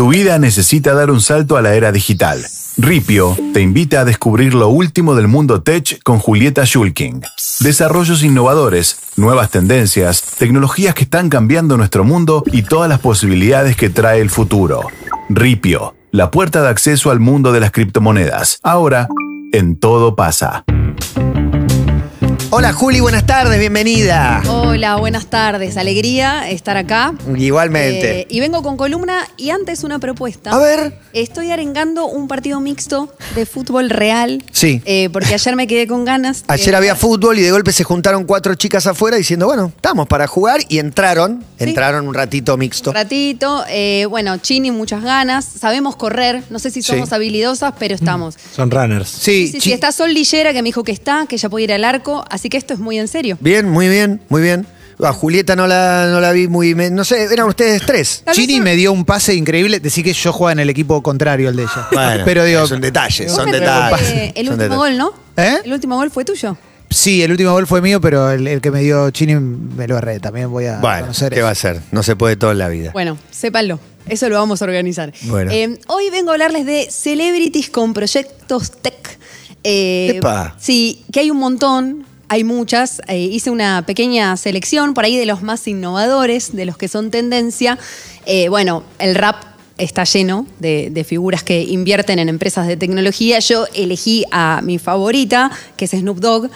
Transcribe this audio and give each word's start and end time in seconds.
Tu 0.00 0.08
vida 0.08 0.38
necesita 0.38 0.94
dar 0.94 1.10
un 1.10 1.20
salto 1.20 1.58
a 1.58 1.60
la 1.60 1.74
era 1.74 1.92
digital. 1.92 2.42
Ripio 2.78 3.36
te 3.52 3.60
invita 3.60 4.00
a 4.00 4.06
descubrir 4.06 4.54
lo 4.54 4.70
último 4.70 5.14
del 5.14 5.28
mundo 5.28 5.60
tech 5.60 6.02
con 6.02 6.18
Julieta 6.18 6.64
Schulking. 6.64 7.20
Desarrollos 7.60 8.22
innovadores, 8.22 8.96
nuevas 9.16 9.50
tendencias, 9.50 10.22
tecnologías 10.38 10.94
que 10.94 11.02
están 11.02 11.28
cambiando 11.28 11.76
nuestro 11.76 12.02
mundo 12.02 12.44
y 12.46 12.62
todas 12.62 12.88
las 12.88 13.00
posibilidades 13.00 13.76
que 13.76 13.90
trae 13.90 14.22
el 14.22 14.30
futuro. 14.30 14.86
Ripio, 15.28 15.94
la 16.12 16.30
puerta 16.30 16.62
de 16.62 16.70
acceso 16.70 17.10
al 17.10 17.20
mundo 17.20 17.52
de 17.52 17.60
las 17.60 17.70
criptomonedas. 17.70 18.58
Ahora, 18.62 19.06
en 19.52 19.76
todo 19.76 20.16
pasa. 20.16 20.64
Hola 22.52 22.72
Juli, 22.72 22.98
buenas 22.98 23.26
tardes, 23.26 23.60
bienvenida. 23.60 24.42
Hola, 24.48 24.96
buenas 24.96 25.26
tardes. 25.26 25.76
Alegría 25.76 26.50
estar 26.50 26.76
acá. 26.76 27.14
Igualmente. 27.36 28.22
Eh, 28.22 28.26
y 28.28 28.40
vengo 28.40 28.64
con 28.64 28.76
columna 28.76 29.24
y 29.36 29.50
antes 29.50 29.84
una 29.84 30.00
propuesta. 30.00 30.50
A 30.50 30.58
ver. 30.58 30.98
Estoy 31.12 31.52
arengando 31.52 32.06
un 32.06 32.26
partido 32.26 32.58
mixto 32.60 33.14
de 33.36 33.46
fútbol 33.46 33.88
real. 33.88 34.42
Sí. 34.50 34.82
Eh, 34.84 35.08
porque 35.12 35.34
ayer 35.34 35.54
me 35.54 35.68
quedé 35.68 35.86
con 35.86 36.04
ganas. 36.04 36.42
Ayer 36.48 36.74
había 36.74 36.96
fútbol 36.96 37.38
y 37.38 37.42
de 37.42 37.52
golpe 37.52 37.70
se 37.72 37.84
juntaron 37.84 38.24
cuatro 38.24 38.54
chicas 38.56 38.84
afuera 38.88 39.16
diciendo, 39.16 39.46
bueno, 39.46 39.72
estamos 39.74 40.08
para 40.08 40.26
jugar 40.26 40.60
y 40.68 40.78
entraron, 40.80 41.44
Sí. 41.58 41.64
entraron 41.64 42.08
un 42.08 42.14
ratito 42.14 42.56
mixto. 42.56 42.90
Un 42.90 42.94
ratito. 42.96 43.64
eh, 43.68 44.06
bueno, 44.10 44.36
Chini, 44.38 44.72
muchas 44.72 45.04
ganas. 45.04 45.44
Sabemos 45.44 45.94
correr. 45.94 46.42
No 46.50 46.58
sé 46.58 46.70
si 46.72 46.82
Sí. 46.82 46.90
somos 46.92 47.12
habilidosas, 47.12 47.74
pero 47.78 47.94
estamos. 47.94 48.34
Son 48.54 48.70
runners. 48.72 49.08
Sí, 49.08 49.46
Sí, 49.60 49.72
está 49.72 49.92
Sol 49.92 50.12
Lillera, 50.12 50.52
que 50.52 50.62
me 50.62 50.68
dijo 50.68 50.82
que 50.82 50.92
está, 50.92 51.26
que 51.28 51.36
ya 51.36 51.48
puede 51.48 51.64
ir 51.64 51.72
al 51.72 51.84
arco. 51.84 52.24
Así 52.30 52.39
que 52.48 52.56
esto 52.56 52.72
es 52.74 52.80
muy 52.80 52.98
en 52.98 53.08
serio. 53.08 53.36
bien, 53.40 53.68
muy 53.68 53.88
bien, 53.88 54.20
muy 54.28 54.40
bien. 54.42 54.66
A 55.02 55.14
Julieta 55.14 55.56
no 55.56 55.66
la, 55.66 56.08
no 56.10 56.20
la 56.20 56.30
vi 56.32 56.46
muy, 56.46 56.74
me- 56.74 56.90
no 56.90 57.04
sé, 57.04 57.24
eran 57.24 57.48
ustedes 57.48 57.82
tres. 57.86 58.20
Tal 58.22 58.32
vez 58.32 58.36
Chini 58.36 58.56
son- 58.56 58.64
me 58.64 58.76
dio 58.76 58.92
un 58.92 59.06
pase 59.06 59.34
increíble. 59.34 59.80
Decir 59.80 60.04
que 60.04 60.12
yo 60.12 60.30
jugaba 60.30 60.52
en 60.52 60.58
el 60.60 60.68
equipo 60.68 61.02
contrario 61.02 61.48
al 61.48 61.56
de 61.56 61.62
ella. 61.62 61.88
Bueno, 61.90 62.22
pero 62.26 62.44
digo, 62.44 62.66
son 62.66 62.82
detalles, 62.82 63.28
Vos 63.28 63.36
son 63.36 63.46
me 63.50 63.52
detalles. 63.58 63.98
preguntaste 63.98 64.40
El 64.40 64.46
son 64.48 64.60
último 64.60 64.84
detalles. 64.84 64.98
gol, 65.00 65.14
¿no? 65.36 65.42
¿Eh? 65.42 65.56
El 65.64 65.72
último 65.72 65.96
gol 65.96 66.10
fue 66.10 66.24
tuyo. 66.26 66.56
sí, 66.90 67.22
el 67.22 67.30
último 67.30 67.52
gol 67.52 67.66
fue 67.66 67.80
mío, 67.80 67.98
pero 68.02 68.30
el, 68.30 68.46
el 68.46 68.60
que 68.60 68.70
me 68.70 68.80
dio 68.82 69.08
Chini 69.10 69.36
me 69.36 69.88
lo 69.88 69.96
erré. 69.96 70.20
También 70.20 70.50
voy 70.50 70.66
a 70.66 70.80
Bueno, 70.80 71.00
conocer 71.02 71.32
¿qué 71.32 71.38
eso. 71.38 71.44
va 71.46 71.50
a 71.52 71.54
ser? 71.54 71.80
No 71.92 72.02
se 72.02 72.14
puede 72.14 72.36
todo 72.36 72.52
en 72.52 72.58
la 72.58 72.68
vida. 72.68 72.90
Bueno, 72.92 73.16
sépanlo. 73.30 73.80
Eso 74.06 74.28
lo 74.28 74.34
vamos 74.36 74.60
a 74.60 74.66
organizar. 74.66 75.14
Bueno. 75.22 75.50
Eh, 75.50 75.78
hoy 75.86 76.10
vengo 76.10 76.30
a 76.30 76.34
hablarles 76.34 76.66
de 76.66 76.88
celebrities 76.90 77.70
con 77.70 77.94
proyectos 77.94 78.72
tech. 78.82 79.18
Eh, 79.64 80.14
Epa. 80.16 80.56
Sí, 80.58 81.04
que 81.10 81.20
hay 81.20 81.30
un 81.30 81.38
montón. 81.38 82.04
Hay 82.32 82.44
muchas. 82.44 83.02
Eh, 83.08 83.18
hice 83.18 83.50
una 83.50 83.84
pequeña 83.84 84.36
selección 84.36 84.94
por 84.94 85.04
ahí 85.04 85.16
de 85.16 85.26
los 85.26 85.42
más 85.42 85.66
innovadores, 85.66 86.54
de 86.54 86.64
los 86.64 86.76
que 86.76 86.86
son 86.86 87.10
tendencia. 87.10 87.76
Eh, 88.24 88.48
bueno, 88.48 88.84
el 89.00 89.16
rap 89.16 89.42
está 89.78 90.04
lleno 90.04 90.46
de, 90.60 90.90
de 90.90 91.02
figuras 91.02 91.42
que 91.42 91.60
invierten 91.60 92.20
en 92.20 92.28
empresas 92.28 92.68
de 92.68 92.76
tecnología. 92.76 93.40
Yo 93.40 93.66
elegí 93.74 94.24
a 94.30 94.60
mi 94.62 94.78
favorita, 94.78 95.50
que 95.76 95.86
es 95.86 95.90
Snoop 95.90 96.20
Dogg. 96.20 96.50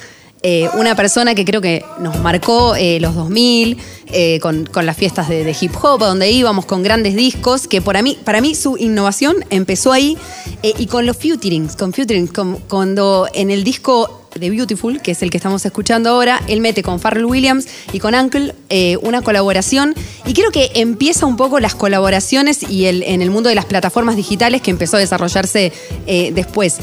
Eh, 0.46 0.68
una 0.74 0.94
persona 0.94 1.34
que 1.34 1.46
creo 1.46 1.62
que 1.62 1.86
nos 2.00 2.20
marcó 2.20 2.76
eh, 2.76 3.00
los 3.00 3.14
2000 3.14 3.78
eh, 4.08 4.38
con, 4.40 4.68
las 4.82 4.94
fiestas 4.94 5.30
de, 5.30 5.56
hip 5.58 5.72
hop, 5.82 6.00
donde 6.00 6.30
íbamos 6.30 6.66
con 6.66 6.82
grandes 6.82 7.16
discos, 7.16 7.66
que 7.66 7.80
para 7.80 8.02
mí, 8.02 8.18
para 8.24 8.42
mí 8.42 8.54
su 8.54 8.76
innovación 8.76 9.36
empezó 9.48 9.90
ahí 9.90 10.18
y 10.62 10.86
con 10.86 11.06
los 11.06 11.16
futurings, 11.16 11.76
con 11.76 11.94
futurings, 11.94 12.30
con- 12.30 12.56
cuando 12.68 13.26
en 13.32 13.50
el 13.50 13.64
disco 13.64 14.28
de 14.34 14.50
Beautiful, 14.50 15.00
que 15.00 15.12
es 15.12 15.22
el 15.22 15.30
que 15.30 15.38
estamos 15.38 15.64
escuchando 15.64 16.10
ahora, 16.10 16.42
él 16.46 16.60
mete 16.60 16.82
con 16.82 17.00
Pharrell 17.00 17.24
Williams 17.24 17.66
y 17.94 17.98
con 17.98 18.14
Uncle 18.14 18.54
una 19.00 19.22
colaboración 19.22 19.94
y 20.26 20.34
creo 20.34 20.50
que 20.50 20.72
empieza 20.74 21.24
un 21.24 21.38
poco 21.38 21.58
las 21.58 21.74
colaboraciones 21.74 22.68
y 22.68 22.84
en 22.84 23.22
el 23.22 23.30
mundo 23.30 23.48
de 23.48 23.54
las 23.54 23.64
plataformas 23.64 24.16
digitales 24.16 24.60
que 24.60 24.70
empezó 24.70 24.98
a 24.98 25.00
desarrollarse 25.00 25.72
después. 26.06 26.76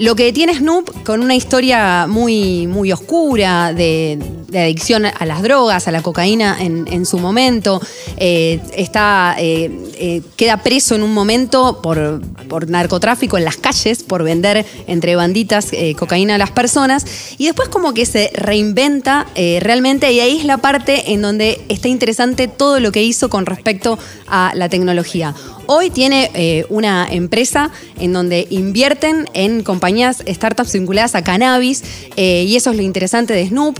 Lo 0.00 0.16
que 0.16 0.32
tiene 0.32 0.54
Snoop 0.54 1.04
con 1.04 1.20
una 1.20 1.34
historia 1.34 2.06
muy, 2.06 2.66
muy 2.66 2.90
oscura 2.90 3.74
de, 3.74 4.18
de 4.50 4.60
adicción 4.60 5.06
a 5.06 5.26
las 5.26 5.42
drogas, 5.42 5.86
a 5.88 5.92
la 5.92 6.02
cocaína 6.02 6.56
en, 6.60 6.86
en 6.88 7.06
su 7.06 7.18
momento. 7.18 7.80
Eh, 8.16 8.60
está, 8.76 9.36
eh, 9.38 9.70
eh, 9.94 10.22
queda 10.36 10.58
preso 10.58 10.94
en 10.94 11.02
un 11.02 11.14
momento 11.14 11.80
por, 11.82 12.20
por 12.48 12.68
narcotráfico 12.68 13.38
en 13.38 13.44
las 13.44 13.56
calles, 13.56 14.02
por 14.02 14.24
vender 14.24 14.66
entre 14.86 15.16
banditas 15.16 15.68
cocaína 15.96 16.34
a 16.34 16.38
las 16.38 16.50
personas. 16.50 17.06
Y 17.38 17.46
después 17.46 17.68
como 17.68 17.94
que 17.94 18.06
se 18.06 18.30
reinventa 18.34 19.26
realmente 19.60 20.10
y 20.12 20.20
ahí 20.20 20.38
es 20.38 20.44
la 20.44 20.58
parte 20.58 21.12
en 21.12 21.22
donde 21.22 21.60
está 21.68 21.88
interesante 21.88 22.48
todo 22.48 22.80
lo 22.80 22.92
que 22.92 23.02
hizo 23.02 23.30
con 23.30 23.46
respecto 23.46 23.98
a 24.26 24.52
la 24.54 24.68
tecnología. 24.68 25.34
Hoy 25.66 25.90
tiene 25.90 26.66
una 26.68 27.06
empresa 27.08 27.70
en 27.98 28.12
donde 28.12 28.46
invierten 28.50 29.28
en 29.34 29.62
compañías, 29.62 30.22
startups 30.26 30.72
vinculadas 30.72 31.14
a 31.14 31.22
cannabis, 31.22 31.82
y 32.16 32.54
eso 32.56 32.70
es 32.70 32.76
lo 32.76 32.82
interesante 32.82 33.34
de 33.34 33.46
Snoop. 33.48 33.78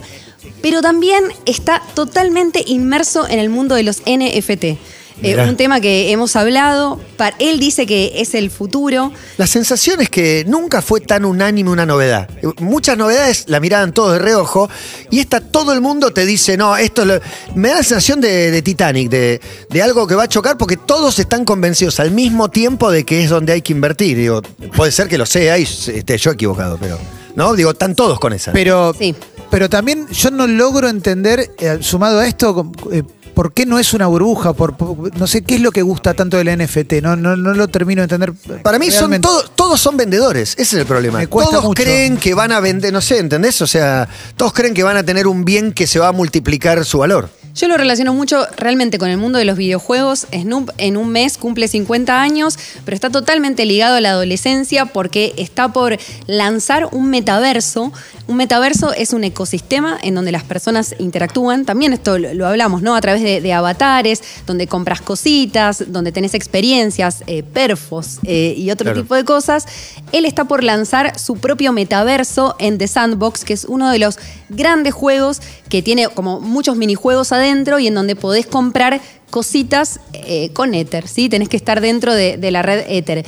Pero 0.63 0.83
también 0.83 1.25
está 1.47 1.83
totalmente 1.95 2.63
inmerso 2.67 3.27
en 3.29 3.39
el 3.39 3.49
mundo 3.51 3.75
de 3.75 3.83
los 3.83 4.01
NFT. 4.07 4.79
Eh, 5.23 5.37
un 5.47 5.55
tema 5.57 5.83
que 5.83 6.13
hemos 6.13 6.35
hablado. 6.35 6.99
Pa- 7.19 7.35
Él 7.39 7.61
dice 7.61 7.85
que 7.85 8.13
es 8.23 8.33
el 8.35 8.51
futuro. 8.51 9.13
La 9.37 9.47
sensación 9.47 10.01
es 10.01 10.09
que 10.09 10.47
nunca 10.49 10.81
fue 10.81 11.03
tan 11.03 11.27
unánime 11.27 11.69
una 11.69 11.85
novedad. 11.85 12.27
Muchas 12.59 12.97
novedades 12.97 13.45
la 13.47 13.61
miraban 13.61 13.93
todos 13.93 14.15
de 14.15 14.19
reojo 14.19 14.71
y 15.11 15.21
esta 15.21 15.43
todo 15.43 15.75
el 15.75 15.83
mundo 15.83 16.11
te 16.15 16.25
dice, 16.25 16.57
no, 16.57 16.75
esto 16.79 17.03
es 17.03 17.09
lo-". 17.09 17.21
me 17.55 17.69
da 17.69 17.75
la 17.77 17.83
sensación 17.83 18.23
de, 18.23 18.51
de 18.51 18.63
Titanic, 18.63 19.11
de, 19.11 19.43
de 19.69 19.83
algo 19.83 20.07
que 20.07 20.15
va 20.15 20.23
a 20.23 20.29
chocar 20.29 20.57
porque 20.57 20.79
todos 20.79 21.19
están 21.19 21.45
convencidos 21.45 22.01
al 22.01 22.13
mismo 22.13 22.49
tiempo 22.49 22.91
de 22.91 23.05
que 23.05 23.23
es 23.23 23.29
donde 23.29 23.53
hay 23.53 23.61
que 23.61 23.75
invertir. 23.75 24.17
Digo, 24.17 24.41
puede 24.75 24.91
ser 24.91 25.07
que 25.09 25.19
lo 25.19 25.27
sea 25.27 25.59
y 25.59 25.65
esté 25.65 26.17
yo 26.17 26.31
equivocado, 26.31 26.79
pero 26.81 26.99
no, 27.37 27.53
digo, 27.55 27.73
están 27.73 27.95
todos 27.95 28.19
con 28.19 28.33
esa. 28.33 28.53
Pero, 28.53 28.95
Sí. 28.99 29.15
Pero 29.51 29.69
también 29.69 30.07
yo 30.09 30.31
no 30.31 30.47
logro 30.47 30.89
entender, 30.89 31.51
eh, 31.59 31.79
sumado 31.81 32.21
a 32.21 32.27
esto, 32.27 32.71
eh, 32.93 33.03
por 33.35 33.53
qué 33.53 33.65
no 33.67 33.79
es 33.79 33.93
una 33.95 34.07
burbuja, 34.07 34.53
por, 34.53 34.77
por- 34.77 35.17
no 35.17 35.27
sé 35.27 35.43
qué 35.43 35.55
es 35.57 35.61
lo 35.61 35.71
que 35.71 35.83
gusta 35.83 36.15
tanto 36.15 36.37
del 36.37 36.49
NFT, 36.59 36.95
no, 37.03 37.17
no, 37.17 37.37
no 37.37 37.55
lo 37.55 37.69
termino 37.69 38.01
de 38.01 38.15
entender. 38.15 38.33
Para 38.63 38.79
mí 38.79 38.87
son 38.91 39.01
realmente. 39.11 39.27
todos, 39.29 39.53
todos 39.55 39.81
son 39.81 39.97
vendedores, 39.97 40.53
ese 40.53 40.63
es 40.63 40.75
el 40.75 40.87
problema. 40.87 41.25
Todos 41.27 41.65
mucho. 41.65 41.83
creen 41.83 42.17
que 42.17 42.35
van 42.35 42.53
a 42.53 42.61
vender, 42.61 42.93
no 42.93 43.01
sé, 43.01 43.19
¿entendés? 43.19 43.61
O 43.63 43.67
sea, 43.67 44.09
todos 44.37 44.53
creen 44.53 44.75
que 44.75 44.83
van 44.83 44.97
a 44.97 45.03
tener 45.05 45.27
un 45.27 45.45
bien 45.45 45.73
que 45.73 45.87
se 45.87 45.99
va 45.99 46.09
a 46.09 46.13
multiplicar 46.13 46.85
su 46.85 46.99
valor. 46.99 47.31
Yo 47.55 47.69
lo 47.69 47.77
relaciono 47.77 48.15
mucho 48.15 48.47
realmente 48.57 48.99
con 48.99 49.11
el 49.11 49.17
mundo 49.17 49.39
de 49.39 49.45
los 49.45 49.57
videojuegos. 49.57 50.27
Snoop 50.33 50.71
en 50.79 50.97
un 50.97 51.09
mes 51.11 51.37
cumple 51.37 51.67
50 51.69 52.21
años, 52.21 52.59
pero 52.85 52.95
está 52.95 53.11
totalmente 53.11 53.67
ligado 53.67 53.97
a 53.97 54.01
la 54.01 54.11
adolescencia 54.11 54.87
porque 54.87 55.35
está 55.37 55.69
por 55.73 55.99
lanzar 56.27 56.89
un 56.93 57.11
metaverso. 57.11 57.93
Un 58.29 58.37
metaverso 58.37 58.93
es 58.93 59.13
un 59.13 59.25
ecosistema 59.25 59.99
en 60.03 60.15
donde 60.15 60.31
las 60.33 60.45
personas 60.45 60.95
interactúan. 60.99 61.65
También 61.65 61.93
esto 61.93 62.19
lo, 62.19 62.47
hablamos, 62.47 62.83
¿no? 62.83 62.95
A 62.95 63.01
través 63.01 63.23
de, 63.23 63.41
de 63.41 63.53
avatares, 63.53 64.23
donde 64.47 64.69
compras 64.69 65.01
cositas, 65.01 65.85
donde 65.89 66.13
tenés 66.13 66.35
experiencias, 66.35 67.25
eh, 67.27 67.43
perfos 67.43 68.19
eh, 68.25 68.55
y 68.57 68.71
otro 68.71 68.85
Claro. 68.85 69.03
tipo 69.03 69.15
de 69.15 69.25
cosas. 69.25 69.67
Él 70.13 70.25
está 70.25 70.45
por 70.45 70.63
lanzar 70.65 71.19
su 71.19 71.37
propio 71.37 71.73
metaverso 71.73 72.55
en 72.59 72.79
The 72.79 72.89
Sandbox, 72.89 73.45
que 73.45 73.53
es 73.55 73.65
uno 73.65 73.91
de 73.91 73.99
los 73.99 74.19
grandes 74.49 74.95
juegos 74.95 75.41
que 75.69 75.83
tiene 75.83 76.09
como 76.09 76.41
muchos 76.41 76.77
minijuegos 76.77 77.33
adentro 77.41 77.79
y 77.79 77.87
en 77.89 77.95
donde 77.95 78.17
podés 78.17 78.47
comprar 78.47 79.01
cositas 79.31 80.01
eh, 80.13 80.51
con 80.53 80.75
Ether, 80.75 81.07
¿sí? 81.09 81.29
Tenés 81.29 81.49
que 81.49 81.57
estar 81.57 81.81
dentro 81.81 82.15
de, 82.15 82.37
de 82.37 82.51
la 82.51 82.63
red 82.63 82.85
Ether. 82.89 83.25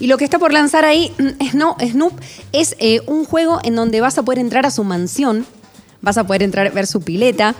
Y 0.00 0.08
lo 0.08 0.18
que 0.18 0.24
está 0.24 0.38
por 0.38 0.52
lanzar 0.52 0.84
ahí, 0.84 1.12
mm, 1.18 1.44
Sno- 1.50 1.76
Snoop, 1.80 2.12
es 2.52 2.74
eh, 2.78 3.00
un 3.06 3.24
juego 3.24 3.60
en 3.62 3.76
donde 3.76 4.00
vas 4.00 4.18
a 4.18 4.22
poder 4.22 4.38
entrar 4.40 4.66
a 4.66 4.70
su 4.70 4.84
mansión, 4.84 5.46
vas 6.02 6.18
a 6.18 6.26
poder 6.26 6.42
entrar, 6.42 6.72
ver 6.72 6.86
su 6.86 7.00
pileta, 7.00 7.54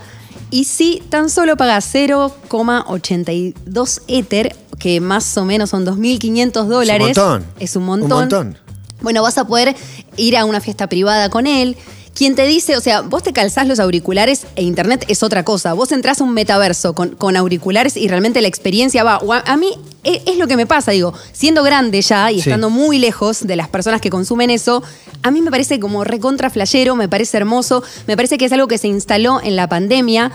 y 0.51 0.65
si 0.65 1.01
tan 1.11 1.31
solo 1.31 1.57
pagas 1.57 1.87
0,82 1.95 4.03
Ether, 4.09 4.57
que 4.79 5.01
más 5.01 5.37
o 5.37 5.45
menos 5.45 5.71
son 5.71 5.87
2.500 5.87 6.65
dólares. 6.67 7.07
montón. 7.17 7.45
Es 7.59 7.77
un 7.77 7.83
Un 7.85 7.89
montón. 8.01 8.19
montón. 8.21 8.59
Bueno, 9.01 9.23
vas 9.23 9.39
a 9.39 9.47
poder 9.47 9.75
ir 10.17 10.37
a 10.37 10.45
una 10.45 10.61
fiesta 10.61 10.89
privada 10.89 11.29
con 11.29 11.47
él. 11.47 11.77
Quien 12.15 12.37
te 12.37 12.47
dice, 12.47 12.77
o 12.77 12.81
sea, 12.81 13.01
vos 13.01 13.23
te 13.25 13.33
calzás 13.33 13.67
los 13.67 13.81
auriculares 13.81 14.47
e 14.55 14.63
internet 14.63 15.05
es 15.09 15.23
otra 15.25 15.45
cosa. 15.45 15.73
Vos 15.73 15.91
entrás 15.91 16.21
a 16.21 16.25
un 16.25 16.33
metaverso 16.33 16.95
con, 16.95 17.11
con 17.17 17.37
auriculares 17.37 17.97
y 17.97 18.07
realmente 18.07 18.41
la 18.41 18.47
experiencia 18.49 19.03
va. 19.03 19.19
o 19.19 19.33
a, 19.33 19.41
a 19.41 19.57
mí 19.57 19.71
es, 20.05 20.23
es 20.27 20.39
lo 20.39 20.47
que 20.47 20.57
me 20.57 20.65
pasa, 20.67 20.93
digo, 20.93 21.13
siendo 21.33 21.63
grande 21.65 22.01
ya 22.03 22.31
y 22.31 22.35
Sí. 22.41 22.51
estando 22.51 22.71
muy 22.71 22.99
lejos 22.99 23.47
de 23.47 23.57
las 23.57 23.69
personas 23.69 24.01
que 24.01 24.11
consumen 24.11 24.51
eso, 24.51 24.83
a 25.23 25.31
mí 25.33 25.43
me 25.43 25.51
parece 25.51 25.81
como 25.81 26.05
recontra 26.05 26.51
flashero, 26.51 26.95
me 26.95 27.09
parece 27.09 27.37
hermoso, 27.37 27.83
me 28.07 28.15
parece 28.17 28.39
que 28.39 28.45
es 28.45 28.53
algo 28.53 28.69
que 28.69 28.79
se 28.79 28.87
instaló 28.89 29.41
en 29.43 29.57
la 29.57 29.69
pandemia. 29.69 30.31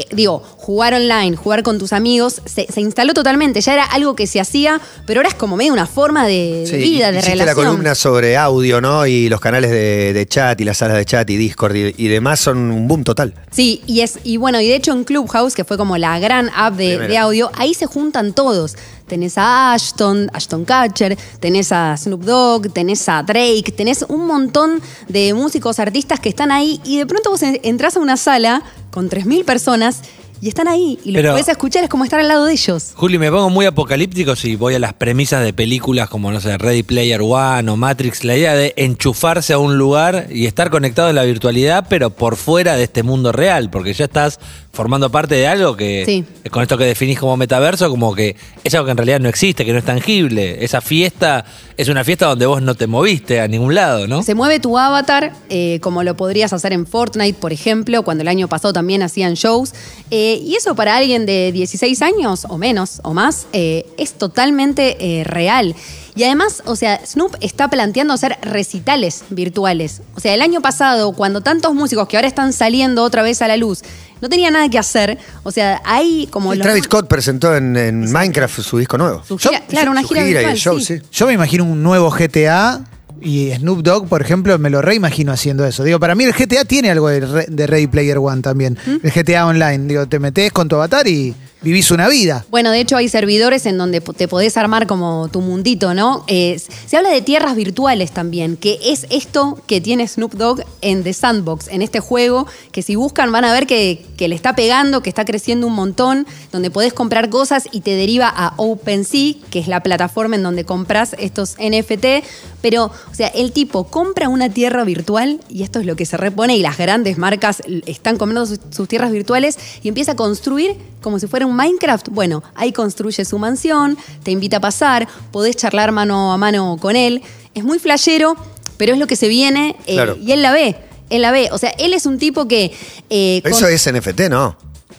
Eh, 0.00 0.06
digo, 0.14 0.42
jugar 0.56 0.94
online, 0.94 1.36
jugar 1.36 1.62
con 1.62 1.78
tus 1.78 1.92
amigos, 1.92 2.42
se, 2.44 2.66
se 2.70 2.80
instaló 2.80 3.14
totalmente. 3.14 3.60
Ya 3.60 3.74
era 3.74 3.84
algo 3.84 4.14
que 4.14 4.26
se 4.26 4.40
hacía, 4.40 4.80
pero 5.06 5.20
ahora 5.20 5.28
es 5.28 5.34
como 5.34 5.56
medio 5.56 5.72
una 5.72 5.86
forma 5.86 6.26
de, 6.26 6.64
vida, 6.72 7.12
de 7.12 7.20
relación. 7.20 7.46
la 7.46 7.54
columna 7.54 7.94
sobre 7.94 8.36
audio, 8.36 8.80
¿no? 8.80 9.06
Y 9.06 9.28
los 9.28 9.40
canales 9.40 9.70
de, 9.70 10.12
de 10.12 10.26
chat 10.26 10.60
y 10.60 10.64
las 10.64 10.78
salas 10.78 10.96
de 10.96 11.04
chat 11.04 11.28
y 11.30 11.36
Discord 11.36 11.76
y, 11.76 11.94
y 11.96 12.08
demás 12.08 12.40
son 12.40 12.58
un 12.70 12.88
boom 12.88 13.04
total. 13.04 13.34
Sí, 13.50 13.82
y 13.86 14.00
es, 14.00 14.18
y 14.24 14.36
bueno, 14.36 14.60
y 14.60 14.68
de 14.68 14.76
hecho 14.76 14.92
en 14.92 15.04
Clubhouse, 15.04 15.54
que 15.54 15.64
fue 15.64 15.76
como 15.76 15.98
la 15.98 16.18
gran 16.18 16.50
app 16.54 16.74
de 16.74 17.18
audio, 17.18 17.50
ahí 17.56 17.74
se 17.74 17.86
juntan 17.86 18.32
todos. 18.32 18.76
Tenés 19.10 19.36
a 19.36 19.74
Ashton, 19.74 20.30
Ashton 20.32 20.64
Kutcher, 20.64 21.18
tenés 21.40 21.70
a 21.72 21.94
Snoop 21.98 22.22
Dogg, 22.22 22.72
tenés 22.72 23.06
a 23.10 23.22
Drake, 23.22 23.72
tenés 23.76 24.06
un 24.08 24.26
montón 24.26 24.80
de 25.08 25.34
músicos, 25.34 25.78
artistas 25.78 26.18
que 26.20 26.30
están 26.30 26.50
ahí 26.50 26.80
y 26.84 26.96
de 26.96 27.04
pronto 27.06 27.30
vos 27.30 27.42
en- 27.42 27.60
entrás 27.62 27.96
a 27.96 28.00
una 28.00 28.16
sala 28.16 28.62
con 28.90 29.10
3.000 29.10 29.44
personas 29.44 30.00
y 30.42 30.48
están 30.48 30.68
ahí 30.68 30.98
y 31.04 31.10
lo 31.10 31.20
que 31.20 31.28
podés 31.28 31.48
escuchar 31.48 31.84
es 31.84 31.90
como 31.90 32.04
estar 32.04 32.18
al 32.18 32.26
lado 32.28 32.46
de 32.46 32.54
ellos. 32.54 32.92
Juli, 32.94 33.18
me 33.18 33.30
pongo 33.30 33.50
muy 33.50 33.66
apocalíptico 33.66 34.34
si 34.36 34.56
voy 34.56 34.74
a 34.74 34.78
las 34.78 34.94
premisas 34.94 35.44
de 35.44 35.52
películas 35.52 36.08
como, 36.08 36.32
no 36.32 36.40
sé, 36.40 36.56
Ready 36.56 36.82
Player 36.82 37.20
One 37.20 37.70
o 37.70 37.76
Matrix, 37.76 38.24
la 38.24 38.34
idea 38.38 38.54
de 38.54 38.72
enchufarse 38.78 39.52
a 39.52 39.58
un 39.58 39.76
lugar 39.76 40.28
y 40.30 40.46
estar 40.46 40.70
conectado 40.70 41.10
en 41.10 41.16
la 41.16 41.24
virtualidad, 41.24 41.84
pero 41.90 42.08
por 42.08 42.36
fuera 42.36 42.76
de 42.76 42.84
este 42.84 43.02
mundo 43.02 43.32
real, 43.32 43.68
porque 43.68 43.92
ya 43.92 44.06
estás 44.06 44.40
formando 44.72 45.10
parte 45.10 45.34
de 45.34 45.46
algo 45.48 45.76
que, 45.76 46.04
Sí. 46.06 46.24
con 46.50 46.62
esto 46.62 46.78
que 46.78 46.84
definís 46.84 47.18
como 47.18 47.36
metaverso, 47.36 47.90
como 47.90 48.14
que 48.14 48.36
es 48.62 48.72
algo 48.74 48.84
que 48.86 48.92
en 48.92 48.96
realidad 48.96 49.20
no 49.20 49.28
existe, 49.28 49.64
que 49.64 49.72
no 49.72 49.78
es 49.78 49.84
tangible. 49.84 50.64
Esa 50.64 50.80
fiesta 50.80 51.44
es 51.76 51.88
una 51.88 52.04
fiesta 52.04 52.26
donde 52.26 52.46
vos 52.46 52.62
no 52.62 52.74
te 52.74 52.86
moviste 52.86 53.40
a 53.40 53.48
ningún 53.48 53.74
lado, 53.74 54.06
¿no? 54.06 54.22
Se 54.22 54.34
mueve 54.34 54.60
tu 54.60 54.78
avatar, 54.78 55.32
eh, 55.48 55.80
como 55.82 56.02
lo 56.04 56.16
podrías 56.16 56.52
hacer 56.52 56.72
en 56.72 56.86
Fortnite, 56.86 57.38
por 57.38 57.52
ejemplo, 57.52 58.02
cuando 58.04 58.22
el 58.22 58.28
año 58.28 58.46
pasado 58.48 58.72
también 58.72 59.02
hacían 59.02 59.34
shows. 59.34 59.72
Eh, 60.10 60.40
y 60.44 60.54
eso 60.54 60.74
para 60.74 60.96
alguien 60.96 61.26
de 61.26 61.50
16 61.52 62.00
años 62.02 62.46
o 62.48 62.56
menos 62.56 63.00
o 63.02 63.12
más 63.12 63.46
eh, 63.52 63.86
es 63.98 64.12
totalmente 64.14 65.22
real. 65.26 65.74
Y 66.14 66.24
además, 66.24 66.62
o 66.66 66.76
sea, 66.76 67.00
Snoop 67.06 67.36
está 67.40 67.68
planteando 67.68 68.12
hacer 68.14 68.36
recitales 68.42 69.22
virtuales. 69.30 70.02
O 70.16 70.20
sea, 70.20 70.34
el 70.34 70.42
año 70.42 70.60
pasado, 70.60 71.12
cuando 71.12 71.40
tantos 71.40 71.74
músicos 71.74 72.08
que 72.08 72.16
ahora 72.16 72.28
están 72.28 72.52
saliendo 72.52 73.02
otra 73.02 73.22
vez 73.22 73.40
a 73.42 73.48
la 73.48 73.56
luz, 73.56 73.82
no 74.20 74.28
tenían 74.28 74.52
nada 74.52 74.68
que 74.68 74.78
hacer, 74.78 75.18
o 75.44 75.50
sea, 75.50 75.80
hay 75.84 76.26
como... 76.30 76.54
Los- 76.54 76.62
Travis 76.62 76.84
Scott 76.84 77.08
presentó 77.08 77.56
en, 77.56 77.76
en 77.76 78.12
Minecraft 78.12 78.60
su 78.60 78.78
disco 78.78 78.98
nuevo. 78.98 79.22
Su 79.26 79.38
gira- 79.38 79.62
claro, 79.66 79.90
una 79.92 80.02
Su 80.02 80.08
gira 80.08 80.22
y 80.22 80.26
virtual, 80.32 80.52
el 80.52 80.58
show, 80.58 80.78
sí. 80.80 80.98
sí. 80.98 81.02
Yo 81.10 81.26
me 81.26 81.32
imagino 81.32 81.64
un 81.64 81.82
nuevo 81.82 82.10
GTA 82.10 82.84
y 83.22 83.50
Snoop 83.54 83.82
Dogg, 83.82 84.08
por 84.08 84.20
ejemplo, 84.20 84.58
me 84.58 84.68
lo 84.70 84.82
reimagino 84.82 85.32
haciendo 85.32 85.64
eso. 85.64 85.84
Digo, 85.84 85.98
para 86.00 86.14
mí 86.14 86.24
el 86.24 86.32
GTA 86.34 86.64
tiene 86.64 86.90
algo 86.90 87.08
de, 87.08 87.20
re- 87.20 87.46
de 87.48 87.66
Ready 87.66 87.86
Player 87.86 88.18
One 88.18 88.42
también. 88.42 88.78
¿Mm? 88.86 88.96
El 89.06 89.10
GTA 89.12 89.46
Online. 89.46 89.78
Digo, 89.86 90.06
te 90.06 90.18
metes 90.18 90.52
con 90.52 90.68
tu 90.68 90.76
avatar 90.76 91.06
y 91.08 91.34
vivís 91.62 91.90
una 91.90 92.08
vida. 92.08 92.44
Bueno, 92.50 92.70
de 92.70 92.80
hecho 92.80 92.96
hay 92.96 93.08
servidores 93.08 93.66
en 93.66 93.76
donde 93.76 94.00
te 94.00 94.28
podés 94.28 94.56
armar 94.56 94.86
como 94.86 95.28
tu 95.28 95.40
mundito, 95.40 95.94
¿no? 95.94 96.24
Eh, 96.26 96.60
se 96.86 96.96
habla 96.96 97.10
de 97.10 97.22
tierras 97.22 97.54
virtuales 97.54 98.12
también, 98.12 98.56
que 98.56 98.78
es 98.82 99.06
esto 99.10 99.60
que 99.66 99.80
tiene 99.80 100.08
Snoop 100.08 100.34
Dogg 100.34 100.64
en 100.80 101.02
The 101.02 101.12
Sandbox, 101.12 101.68
en 101.68 101.82
este 101.82 102.00
juego, 102.00 102.46
que 102.72 102.82
si 102.82 102.96
buscan 102.96 103.30
van 103.32 103.44
a 103.44 103.52
ver 103.52 103.66
que, 103.66 104.06
le 104.18 104.34
está 104.34 104.54
pegando, 104.54 105.02
que 105.02 105.08
está 105.08 105.24
creciendo 105.24 105.66
un 105.66 105.74
montón, 105.74 106.26
donde 106.52 106.70
podés 106.70 106.92
comprar 106.92 107.30
cosas 107.30 107.64
y 107.72 107.80
te 107.80 107.94
deriva 107.94 108.28
a 108.28 108.54
OpenSea, 108.56 109.34
que 109.50 109.58
es 109.58 109.68
la 109.68 109.82
plataforma 109.82 110.36
en 110.36 110.42
donde 110.42 110.64
compras 110.64 111.14
estos 111.18 111.56
NFT. 111.58 112.24
Pero, 112.60 112.84
o 112.84 113.14
sea, 113.14 113.28
el 113.28 113.52
tipo 113.52 113.84
compra 113.84 114.28
una 114.28 114.50
tierra 114.50 114.84
virtual, 114.84 115.40
y 115.48 115.62
esto 115.62 115.80
es 115.80 115.86
lo 115.86 115.96
que 115.96 116.04
se 116.04 116.16
repone, 116.16 116.56
y 116.56 116.62
las 116.62 116.76
grandes 116.76 117.16
marcas 117.16 117.62
están 117.86 118.18
comprando 118.18 118.46
sus, 118.46 118.60
sus 118.70 118.86
tierras 118.86 119.10
virtuales, 119.10 119.58
y 119.82 119.88
empieza 119.88 120.12
a 120.12 120.16
construir 120.16 120.76
como 121.00 121.18
si 121.18 121.26
fuera 121.26 121.46
Minecraft. 121.52 122.08
Bueno, 122.10 122.42
ahí 122.54 122.72
construye 122.72 123.24
su 123.24 123.38
mansión, 123.38 123.96
te 124.22 124.30
invita 124.30 124.58
a 124.58 124.60
pasar, 124.60 125.08
podés 125.32 125.56
charlar 125.56 125.92
mano 125.92 126.32
a 126.32 126.36
mano 126.36 126.76
con 126.80 126.96
él. 126.96 127.22
Es 127.54 127.64
muy 127.64 127.78
flashero, 127.78 128.36
pero 128.76 128.92
es 128.92 128.98
lo 128.98 129.06
que 129.06 129.16
se 129.16 129.28
viene, 129.28 129.76
eh, 129.86 129.94
Claro. 129.94 130.16
y 130.20 130.32
él 130.32 130.42
la 130.42 130.52
ve. 130.52 130.76
Él 131.10 131.22
la 131.22 131.32
ve. 131.32 131.48
O 131.52 131.58
sea, 131.58 131.70
él 131.78 131.92
es 131.92 132.06
un 132.06 132.18
tipo 132.18 132.46
que. 132.46 132.72
eh, 133.10 133.40
con- 133.42 133.50
Eso 133.52 133.66
es 133.66 133.84
NFT, 133.92 134.28
¿no? 134.30 134.56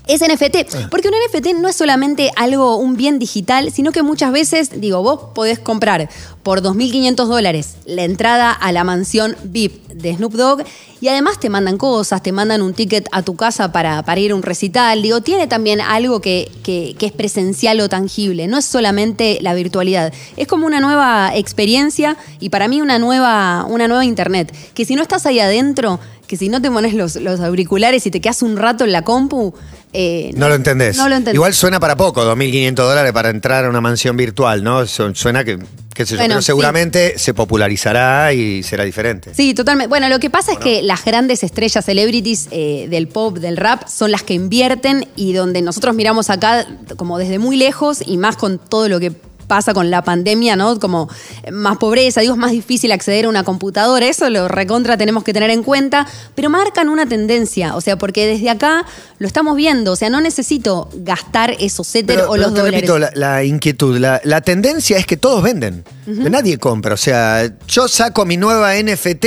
Es 0.07 0.21
NFT, 0.21 0.88
porque 0.89 1.07
un 1.09 1.13
NFT 1.13 1.53
no 1.62 1.68
es 1.69 1.75
solamente 1.75 2.31
algo, 2.36 2.77
un 2.77 2.95
bien 2.98 3.19
digital, 3.19 3.71
sino 3.71 3.92
que 3.92 4.01
muchas 4.03 4.31
veces, 4.31 4.81
digo, 4.81 5.01
vos 5.03 5.19
podés 5.36 5.59
comprar 5.59 6.09
por 6.44 6.62
2.500 6.62 7.27
dólares 7.27 7.75
la 7.86 8.03
entrada 8.03 8.51
a 8.51 8.71
la 8.71 8.83
mansión 8.83 9.36
VIP 9.44 9.88
de 9.89 10.15
Snoop 10.15 10.33
Dogg 10.33 10.63
y 11.01 11.07
además 11.09 11.39
te 11.39 11.50
mandan 11.50 11.77
cosas, 11.77 12.24
te 12.24 12.31
mandan 12.31 12.62
un 12.63 12.74
ticket 12.74 13.07
a 13.12 13.21
tu 13.21 13.36
casa 13.36 13.71
para, 13.71 14.01
para 14.03 14.19
ir 14.19 14.31
a 14.31 14.36
un 14.36 14.42
recital. 14.42 15.01
Digo, 15.03 15.21
tiene 15.21 15.48
también 15.48 15.81
algo 15.81 16.19
que, 16.19 16.50
que- 16.63 16.95
que 16.98 17.06
es 17.06 17.12
presencial 17.12 17.80
o 17.80 17.88
tangible, 17.89 18.48
no 18.48 18.57
es 18.57 18.65
solamente 18.65 19.38
la 19.42 19.53
virtualidad. 19.53 20.12
Es 20.36 20.48
como 20.48 20.65
una 20.65 20.80
nueva 20.80 21.31
experiencia 21.36 22.18
y 22.39 22.50
para 22.50 22.68
mí 22.68 22.81
una 22.81 22.98
nueva, 23.00 23.65
una 23.69 23.88
nueva 23.88 24.03
internet, 24.06 24.51
que 24.74 24.86
si 24.86 24.95
no 24.95 25.01
estás 25.03 25.25
ahí 25.27 25.39
adentro, 25.39 26.00
que 26.31 26.38
si 26.38 26.48
no 26.48 26.62
te 26.62 26.72
pones 26.72 26.94
los, 26.94 27.18
los 27.18 27.42
auriculares 27.42 28.06
y 28.07 28.10
te 28.10 28.22
quedas 28.22 28.42
un 28.42 28.56
rato 28.56 28.86
en 28.86 28.94
la 28.94 29.01
compu, 29.01 29.54
eh, 29.92 30.31
No 30.33 30.48
lo 30.48 30.56
entendés. 30.56 30.95
No 30.95 31.10
lo 31.10 31.16
entendés. 31.16 31.33
Igual 31.36 31.54
suena 31.54 31.78
para 31.81 31.98
poco, 31.98 32.24
2.500 32.24 32.74
dólares 32.75 33.12
para 33.12 33.30
entrar 33.31 33.66
a 33.66 33.69
una 33.69 33.81
mansión 33.81 34.16
virtual, 34.16 34.63
¿no? 34.63 34.86
Su- 34.88 35.13
Suena 35.13 35.44
que, 35.44 35.60
qué 35.94 36.06
sé 36.06 36.13
yo, 36.13 36.19
Bueno, 36.19 36.36
pero 36.36 36.42
sí. 36.42 36.45
seguramente 36.45 37.19
se 37.19 37.33
popularizará 37.33 38.31
y 38.31 38.63
será 38.63 38.86
diferente. 38.86 39.33
Sí, 39.36 39.54
totalmente. 39.54 39.89
Bueno, 39.89 40.07
lo 40.07 40.19
que 40.19 40.30
pasa 40.30 40.54
es 40.54 40.60
que 40.60 40.81
las 40.81 41.04
grandes 41.04 41.44
estrellas, 41.44 41.83
celebrities 41.83 42.48
eh, 42.51 42.88
del 42.89 43.10
pop, 43.10 43.39
del 43.39 43.57
rap, 43.57 43.89
son 43.89 44.12
las 44.12 44.24
que 44.24 44.34
invierten 44.34 45.10
y 45.18 45.34
donde 45.34 45.62
nosotros 45.62 45.94
miramos 45.95 46.30
acá 46.30 46.66
como 46.95 47.18
desde 47.18 47.39
muy 47.39 47.57
lejos 47.57 48.01
y 48.06 48.16
más 48.16 48.38
con 48.38 48.57
todo 48.60 48.88
lo 48.88 49.01
que 49.01 49.12
pasa 49.47 49.73
con 49.73 49.91
la 49.91 50.03
pandemia, 50.03 50.55
¿no? 50.55 50.79
Como 50.79 51.09
más 51.51 51.77
pobreza, 51.77 52.21
digo, 52.21 52.33
es 52.33 52.39
más 52.39 52.51
difícil 52.51 52.91
acceder 52.91 53.25
a 53.25 53.29
una 53.29 53.43
computadora, 53.43 54.07
eso 54.07 54.29
lo 54.29 54.47
recontra 54.47 54.97
tenemos 54.97 55.23
que 55.23 55.33
tener 55.33 55.49
en 55.49 55.63
cuenta, 55.63 56.07
pero 56.35 56.49
marcan 56.49 56.89
una 56.89 57.05
tendencia, 57.05 57.75
o 57.75 57.81
sea, 57.81 57.97
porque 57.97 58.27
desde 58.27 58.49
acá 58.49 58.85
lo 59.19 59.27
estamos 59.27 59.55
viendo, 59.55 59.91
o 59.91 59.95
sea, 59.95 60.09
no 60.09 60.21
necesito 60.21 60.89
gastar 60.93 61.55
esos 61.59 61.91
Pero, 62.05 62.29
o 62.29 62.38
los 62.38 62.47
pero 62.47 62.53
te 62.53 62.59
dólares. 62.59 62.81
repito, 62.81 62.99
la, 62.99 63.11
la 63.15 63.43
inquietud, 63.43 63.97
la, 63.97 64.21
la 64.23 64.41
tendencia 64.41 64.97
es 64.97 65.05
que 65.05 65.17
todos 65.17 65.43
venden. 65.43 65.83
Nadie 66.05 66.57
compra. 66.57 66.93
O 66.93 66.97
sea, 66.97 67.49
yo 67.67 67.88
saco 67.88 68.25
mi 68.25 68.38
nueva 68.38 68.73
NFT, 68.75 69.25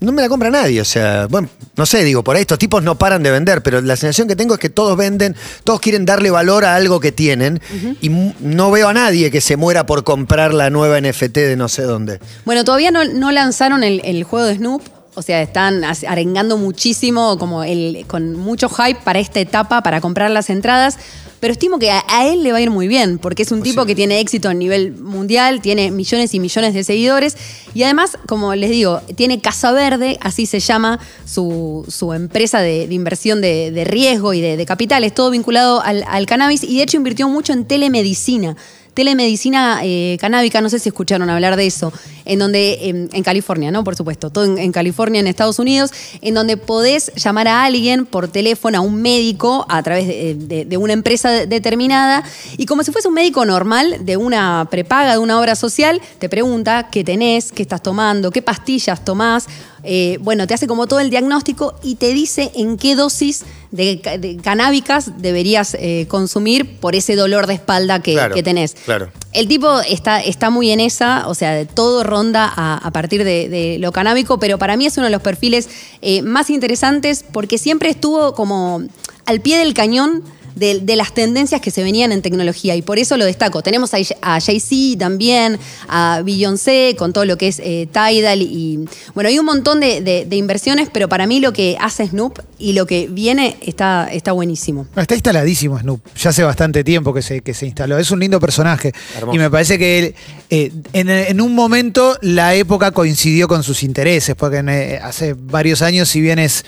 no 0.00 0.12
me 0.12 0.22
la 0.22 0.28
compra 0.28 0.50
nadie. 0.50 0.80
O 0.80 0.84
sea, 0.84 1.26
bueno, 1.26 1.48
no 1.76 1.86
sé, 1.86 2.04
digo, 2.04 2.22
por 2.22 2.36
ahí 2.36 2.42
estos 2.42 2.58
tipos 2.58 2.82
no 2.82 2.96
paran 2.96 3.22
de 3.22 3.30
vender, 3.30 3.62
pero 3.62 3.80
la 3.80 3.96
sensación 3.96 4.28
que 4.28 4.36
tengo 4.36 4.54
es 4.54 4.60
que 4.60 4.68
todos 4.68 4.96
venden, 4.96 5.36
todos 5.64 5.80
quieren 5.80 6.04
darle 6.04 6.30
valor 6.30 6.64
a 6.64 6.74
algo 6.76 7.00
que 7.00 7.12
tienen 7.12 7.60
y 8.00 8.08
no 8.08 8.70
veo 8.70 8.88
a 8.88 8.94
nadie 8.94 9.30
que 9.30 9.40
se 9.40 9.56
muera 9.56 9.86
por 9.86 10.04
comprar 10.04 10.54
la 10.54 10.70
nueva 10.70 11.00
NFT 11.00 11.36
de 11.36 11.56
no 11.56 11.68
sé 11.68 11.82
dónde. 11.82 12.20
Bueno, 12.44 12.64
todavía 12.64 12.90
no, 12.90 13.04
no 13.04 13.32
lanzaron 13.32 13.84
el, 13.84 14.00
el 14.04 14.24
juego 14.24 14.46
de 14.46 14.56
Snoop. 14.56 14.82
O 15.18 15.22
sea, 15.22 15.40
están 15.40 15.82
arengando 15.82 16.58
muchísimo, 16.58 17.38
como 17.38 17.64
el, 17.64 18.04
con 18.06 18.34
mucho 18.34 18.68
hype 18.68 19.00
para 19.02 19.18
esta 19.18 19.40
etapa, 19.40 19.82
para 19.82 20.02
comprar 20.02 20.30
las 20.30 20.50
entradas. 20.50 20.98
Pero 21.40 21.52
estimo 21.52 21.78
que 21.78 21.90
a, 21.90 22.04
a 22.08 22.26
él 22.26 22.42
le 22.42 22.52
va 22.52 22.58
a 22.58 22.60
ir 22.60 22.70
muy 22.70 22.88
bien, 22.88 23.18
porque 23.18 23.42
es 23.42 23.52
un 23.52 23.62
tipo 23.62 23.84
que 23.84 23.94
tiene 23.94 24.20
éxito 24.20 24.48
a 24.48 24.54
nivel 24.54 24.92
mundial, 24.92 25.60
tiene 25.60 25.90
millones 25.90 26.32
y 26.34 26.40
millones 26.40 26.74
de 26.74 26.82
seguidores. 26.82 27.36
Y 27.74 27.82
además, 27.82 28.16
como 28.26 28.54
les 28.54 28.70
digo, 28.70 29.00
tiene 29.16 29.40
Casa 29.40 29.72
Verde, 29.72 30.18
así 30.20 30.46
se 30.46 30.60
llama 30.60 30.98
su, 31.26 31.84
su 31.88 32.12
empresa 32.12 32.60
de, 32.60 32.88
de 32.88 32.94
inversión 32.94 33.40
de, 33.40 33.70
de 33.70 33.84
riesgo 33.84 34.32
y 34.32 34.40
de, 34.40 34.56
de 34.56 34.66
capitales, 34.66 35.14
todo 35.14 35.30
vinculado 35.30 35.82
al, 35.82 36.04
al 36.08 36.26
cannabis. 36.26 36.64
Y 36.64 36.78
de 36.78 36.84
hecho 36.84 36.96
invirtió 36.96 37.28
mucho 37.28 37.52
en 37.52 37.66
telemedicina 37.66 38.56
telemedicina 38.96 39.80
eh, 39.84 40.16
canábica, 40.20 40.60
no 40.60 40.68
sé 40.70 40.80
si 40.80 40.88
escucharon 40.88 41.30
hablar 41.30 41.54
de 41.54 41.66
eso, 41.66 41.92
en 42.24 42.40
donde, 42.40 42.88
en, 42.88 43.08
en 43.12 43.22
California, 43.22 43.70
¿no? 43.70 43.84
Por 43.84 43.94
supuesto, 43.94 44.30
todo 44.30 44.44
en, 44.56 44.72
California, 44.72 45.20
en 45.20 45.28
Estados 45.28 45.60
Unidos, 45.60 45.92
en 46.22 46.34
donde 46.34 46.56
podés 46.56 47.12
llamar 47.14 47.46
a 47.46 47.64
alguien 47.64 48.06
por 48.06 48.26
teléfono, 48.26 48.78
a 48.78 48.80
un 48.80 49.00
médico, 49.00 49.64
a 49.68 49.82
través 49.82 50.08
de, 50.08 50.34
de- 50.34 50.64
de 50.64 50.76
una 50.76 50.94
empresa 50.94 51.30
de- 51.30 51.46
determinada, 51.46 52.24
y 52.56 52.66
como 52.66 52.82
si 52.82 52.90
fuese 52.90 53.06
un 53.06 53.14
médico 53.14 53.44
normal 53.44 53.98
de 54.00 54.16
una 54.16 54.66
prepaga, 54.70 55.12
de 55.12 55.18
una 55.18 55.38
obra 55.38 55.54
social, 55.54 56.00
te 56.18 56.28
pregunta 56.28 56.88
qué 56.90 57.04
tenés, 57.04 57.52
qué 57.52 57.62
estás 57.62 57.82
tomando, 57.82 58.30
qué 58.32 58.42
pastillas 58.42 59.04
tomás, 59.04 59.46
eh, 59.86 60.18
bueno, 60.20 60.46
te 60.46 60.54
hace 60.54 60.66
como 60.66 60.86
todo 60.86 61.00
el 61.00 61.10
diagnóstico 61.10 61.74
y 61.82 61.94
te 61.94 62.12
dice 62.12 62.50
en 62.54 62.76
qué 62.76 62.96
dosis 62.96 63.44
de, 63.70 63.96
de 64.20 64.36
canábicas 64.42 65.12
deberías 65.18 65.76
eh, 65.78 66.06
consumir 66.08 66.78
por 66.80 66.94
ese 66.94 67.14
dolor 67.16 67.46
de 67.46 67.54
espalda 67.54 68.02
que, 68.02 68.14
Claro, 68.14 68.34
que 68.34 68.42
tenés. 68.42 68.74
claro. 68.84 69.10
El 69.32 69.48
tipo 69.48 69.80
está, 69.80 70.20
está 70.20 70.50
muy 70.50 70.70
en 70.70 70.80
esa, 70.80 71.28
o 71.28 71.34
sea, 71.34 71.66
todo 71.66 72.02
ronda 72.04 72.50
a, 72.54 72.78
a 72.78 72.90
partir 72.90 73.22
de, 73.22 73.48
de 73.48 73.78
lo 73.78 73.92
canábico, 73.92 74.38
pero 74.38 74.58
para 74.58 74.76
mí 74.76 74.86
es 74.86 74.96
uno 74.96 75.04
de 75.06 75.12
los 75.12 75.22
perfiles 75.22 75.68
eh, 76.02 76.22
más 76.22 76.48
interesantes 76.50 77.24
porque 77.32 77.58
siempre 77.58 77.90
estuvo 77.90 78.34
como 78.34 78.82
al 79.26 79.40
pie 79.40 79.58
del 79.58 79.74
cañón 79.74 80.22
de, 80.56 80.80
de 80.80 80.96
las 80.96 81.14
tendencias 81.14 81.60
que 81.60 81.70
se 81.70 81.84
venían 81.84 82.10
en 82.10 82.22
tecnología 82.22 82.74
y 82.74 82.82
por 82.82 82.98
eso 82.98 83.16
lo 83.16 83.24
destaco. 83.24 83.62
Tenemos 83.62 83.94
a, 83.94 83.98
a 84.22 84.40
Jay-Z 84.40 84.98
también, 84.98 85.58
a 85.88 86.22
Beyoncé 86.24 86.96
con 86.98 87.12
todo 87.12 87.24
lo 87.24 87.36
que 87.38 87.46
es 87.48 87.60
eh, 87.62 87.86
Tidal 87.92 88.42
y 88.42 88.80
bueno, 89.14 89.28
hay 89.28 89.38
un 89.38 89.46
montón 89.46 89.78
de, 89.78 90.00
de- 90.00 90.24
de 90.24 90.36
inversiones, 90.36 90.88
pero 90.92 91.08
para 91.08 91.26
mí 91.28 91.38
lo 91.40 91.52
que 91.52 91.76
hace 91.80 92.06
Snoop 92.08 92.40
y 92.58 92.72
lo 92.72 92.86
que 92.86 93.06
viene 93.06 93.56
está, 93.60 94.08
está 94.10 94.32
buenísimo. 94.32 94.86
No, 94.96 95.02
Está 95.02 95.14
instaladísimo 95.14 95.78
Snoop. 95.78 96.00
Ya 96.16 96.30
hace 96.30 96.42
bastante 96.42 96.82
tiempo 96.82 97.12
que 97.14 97.22
se, 97.22 97.42
que 97.42 97.54
se 97.54 97.66
instaló. 97.66 97.98
Es 97.98 98.10
un 98.10 98.18
lindo 98.20 98.40
personaje. 98.40 98.92
Hermoso. 99.16 99.36
Y 99.36 99.38
me 99.38 99.50
parece 99.50 99.78
que 99.78 99.98
él, 99.98 100.14
eh, 100.50 100.72
en, 100.94 101.10
en 101.10 101.40
un 101.40 101.54
momento 101.54 102.16
la 102.22 102.54
época 102.54 102.90
coincidió 102.92 103.46
con 103.46 103.62
sus 103.62 103.82
intereses, 103.82 104.34
porque 104.34 104.56
en, 104.58 104.68
eh, 104.70 104.98
hace 105.02 105.34
varios 105.38 105.82
años, 105.82 106.08
si 106.08 106.20
bien 106.22 106.38
es, 106.38 106.64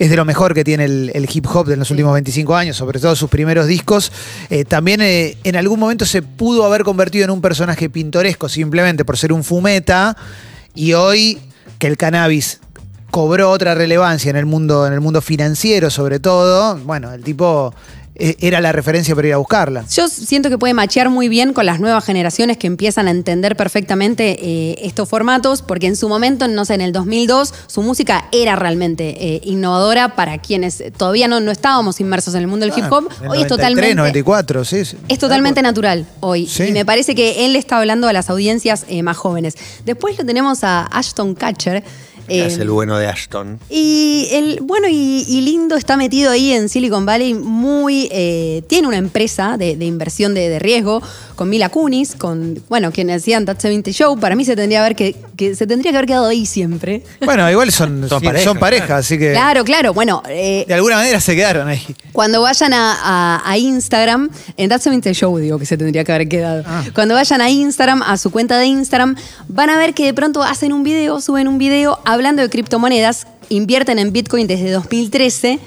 es 0.00 0.08
de 0.08 0.16
lo 0.16 0.24
mejor 0.24 0.54
que 0.54 0.64
tiene 0.64 0.86
el, 0.86 1.12
el 1.14 1.28
hip 1.30 1.46
hop 1.46 1.66
de 1.66 1.76
los 1.76 1.90
últimos 1.90 2.14
25 2.14 2.56
años, 2.56 2.74
sobre 2.78 2.98
todo 2.98 3.14
sus 3.14 3.28
primeros 3.28 3.66
discos. 3.66 4.10
Eh, 4.48 4.64
también 4.64 5.02
eh, 5.02 5.36
en 5.44 5.56
algún 5.56 5.78
momento 5.78 6.06
se 6.06 6.22
pudo 6.22 6.64
haber 6.64 6.84
convertido 6.84 7.26
en 7.26 7.30
un 7.30 7.42
personaje 7.42 7.90
pintoresco 7.90 8.48
simplemente 8.48 9.04
por 9.04 9.18
ser 9.18 9.30
un 9.30 9.44
fumeta 9.44 10.16
y 10.74 10.94
hoy 10.94 11.38
que 11.78 11.86
el 11.86 11.98
cannabis 11.98 12.60
cobró 13.10 13.50
otra 13.50 13.74
relevancia 13.74 14.30
en 14.30 14.36
el 14.36 14.46
mundo, 14.46 14.86
en 14.86 14.94
el 14.94 15.02
mundo 15.02 15.20
financiero 15.20 15.90
sobre 15.90 16.18
todo, 16.18 16.78
bueno, 16.78 17.12
el 17.12 17.22
tipo 17.22 17.74
era 18.20 18.60
la 18.60 18.72
referencia 18.72 19.14
para 19.14 19.28
ir 19.28 19.34
a 19.34 19.38
buscarla. 19.38 19.84
Yo 19.90 20.08
siento 20.08 20.50
que 20.50 20.58
puede 20.58 20.74
machear 20.74 21.08
muy 21.08 21.28
bien 21.28 21.52
con 21.52 21.66
las 21.66 21.80
nuevas 21.80 22.04
generaciones 22.04 22.56
que 22.56 22.66
empiezan 22.66 23.08
a 23.08 23.10
entender 23.10 23.56
perfectamente 23.56 24.38
eh, 24.40 24.78
estos 24.82 25.08
formatos, 25.08 25.62
porque 25.62 25.86
en 25.86 25.96
su 25.96 26.08
momento, 26.08 26.46
no 26.48 26.64
sé, 26.64 26.74
en 26.74 26.80
el 26.82 26.92
2002, 26.92 27.54
su 27.66 27.82
música 27.82 28.26
era 28.32 28.56
realmente 28.56 29.34
eh, 29.34 29.40
innovadora 29.44 30.14
para 30.16 30.38
quienes 30.38 30.82
todavía 30.96 31.28
no, 31.28 31.40
no 31.40 31.50
estábamos 31.50 32.00
inmersos 32.00 32.34
en 32.34 32.42
el 32.42 32.46
mundo 32.46 32.66
del 32.66 32.78
hip 32.78 32.90
hop. 32.90 33.08
Hoy 33.28 33.42
es 33.42 33.48
93, 33.48 33.48
totalmente... 33.48 33.94
94, 33.94 34.64
sí. 34.64 34.84
sí. 34.84 34.96
Es 35.08 35.18
totalmente 35.18 35.62
natural 35.62 36.06
hoy. 36.20 36.46
Sí. 36.46 36.64
Y 36.64 36.72
me 36.72 36.84
parece 36.84 37.14
que 37.14 37.46
él 37.46 37.56
está 37.56 37.78
hablando 37.78 38.08
a 38.08 38.12
las 38.12 38.30
audiencias 38.30 38.84
eh, 38.88 39.02
más 39.02 39.16
jóvenes. 39.16 39.54
Después 39.84 40.18
lo 40.18 40.24
tenemos 40.24 40.64
a 40.64 40.86
Ashton 40.86 41.34
Catcher. 41.34 41.82
Eh, 42.30 42.46
es 42.46 42.58
el 42.58 42.70
bueno 42.70 42.96
de 42.98 43.06
Ashton. 43.08 43.58
y 43.68 44.28
el 44.32 44.60
bueno 44.62 44.88
y, 44.88 45.24
y 45.28 45.40
lindo 45.42 45.76
está 45.76 45.96
metido 45.96 46.30
ahí 46.30 46.52
en 46.52 46.68
Silicon 46.68 47.04
Valley, 47.06 47.34
muy 47.34 48.08
eh, 48.12 48.62
tiene 48.68 48.88
una 48.88 48.96
empresa 48.98 49.56
de, 49.58 49.76
de 49.76 49.84
inversión 49.86 50.34
de, 50.34 50.48
de 50.48 50.58
riesgo 50.58 51.02
con 51.36 51.48
Mila 51.48 51.68
Kunis, 51.70 52.14
con 52.16 52.62
bueno 52.68 52.92
quienes 52.92 53.22
hacían 53.22 53.44
That 53.46 53.58
70 53.60 53.92
Show. 53.92 54.18
Para 54.18 54.34
mí 54.36 54.44
se 54.44 54.56
tendría, 54.56 54.80
haber 54.80 54.94
que, 54.94 55.16
que 55.36 55.54
se 55.54 55.66
tendría 55.66 55.90
que 55.92 55.96
haber 55.98 56.08
quedado 56.08 56.26
ahí 56.26 56.44
siempre. 56.46 57.02
Bueno, 57.24 57.50
igual 57.50 57.72
son, 57.72 58.06
Son 58.08 58.20
sí, 58.20 58.26
pareja, 58.26 58.44
son 58.44 58.58
pareja, 58.58 58.96
así 58.98 59.18
que 59.18 59.32
Claro, 59.32 59.64
claro. 59.64 59.94
Bueno, 59.94 60.22
eh, 60.28 60.64
de 60.68 60.74
alguna 60.74 60.96
manera 60.96 61.18
se 61.20 61.34
quedaron 61.34 61.66
ahí. 61.68 61.80
Cuando 62.12 62.42
vayan 62.42 62.74
a, 62.74 62.92
a- 63.02 63.42
a 63.50 63.56
Instagram, 63.58 64.28
en 64.56 64.68
That's 64.68 64.84
70 64.84 65.14
Show 65.14 65.38
digo 65.38 65.58
que 65.58 65.64
se 65.66 65.78
tendría 65.78 66.04
que 66.04 66.12
haber 66.12 66.28
quedado. 66.28 66.62
Ah. 66.66 66.84
Cuando 66.94 67.14
vayan 67.14 67.40
a 67.40 67.48
Instagram, 67.50 68.02
a 68.02 68.16
su 68.18 68.30
cuenta 68.30 68.58
de 68.58 68.66
Instagram, 68.66 69.16
van 69.48 69.70
a 69.70 69.78
ver 69.78 69.94
que 69.94 70.04
de 70.04 70.12
pronto 70.14 70.42
hacen 70.42 70.72
un 70.74 70.82
video, 70.82 71.20
suben 71.22 71.48
un 71.48 71.56
video 71.58 71.98
hablando 72.20 72.42
de 72.42 72.50
criptomonedas, 72.50 73.26
invierten 73.48 73.98
en 73.98 74.12
Bitcoin 74.12 74.46
desde 74.46 74.70
2013. 74.70 75.58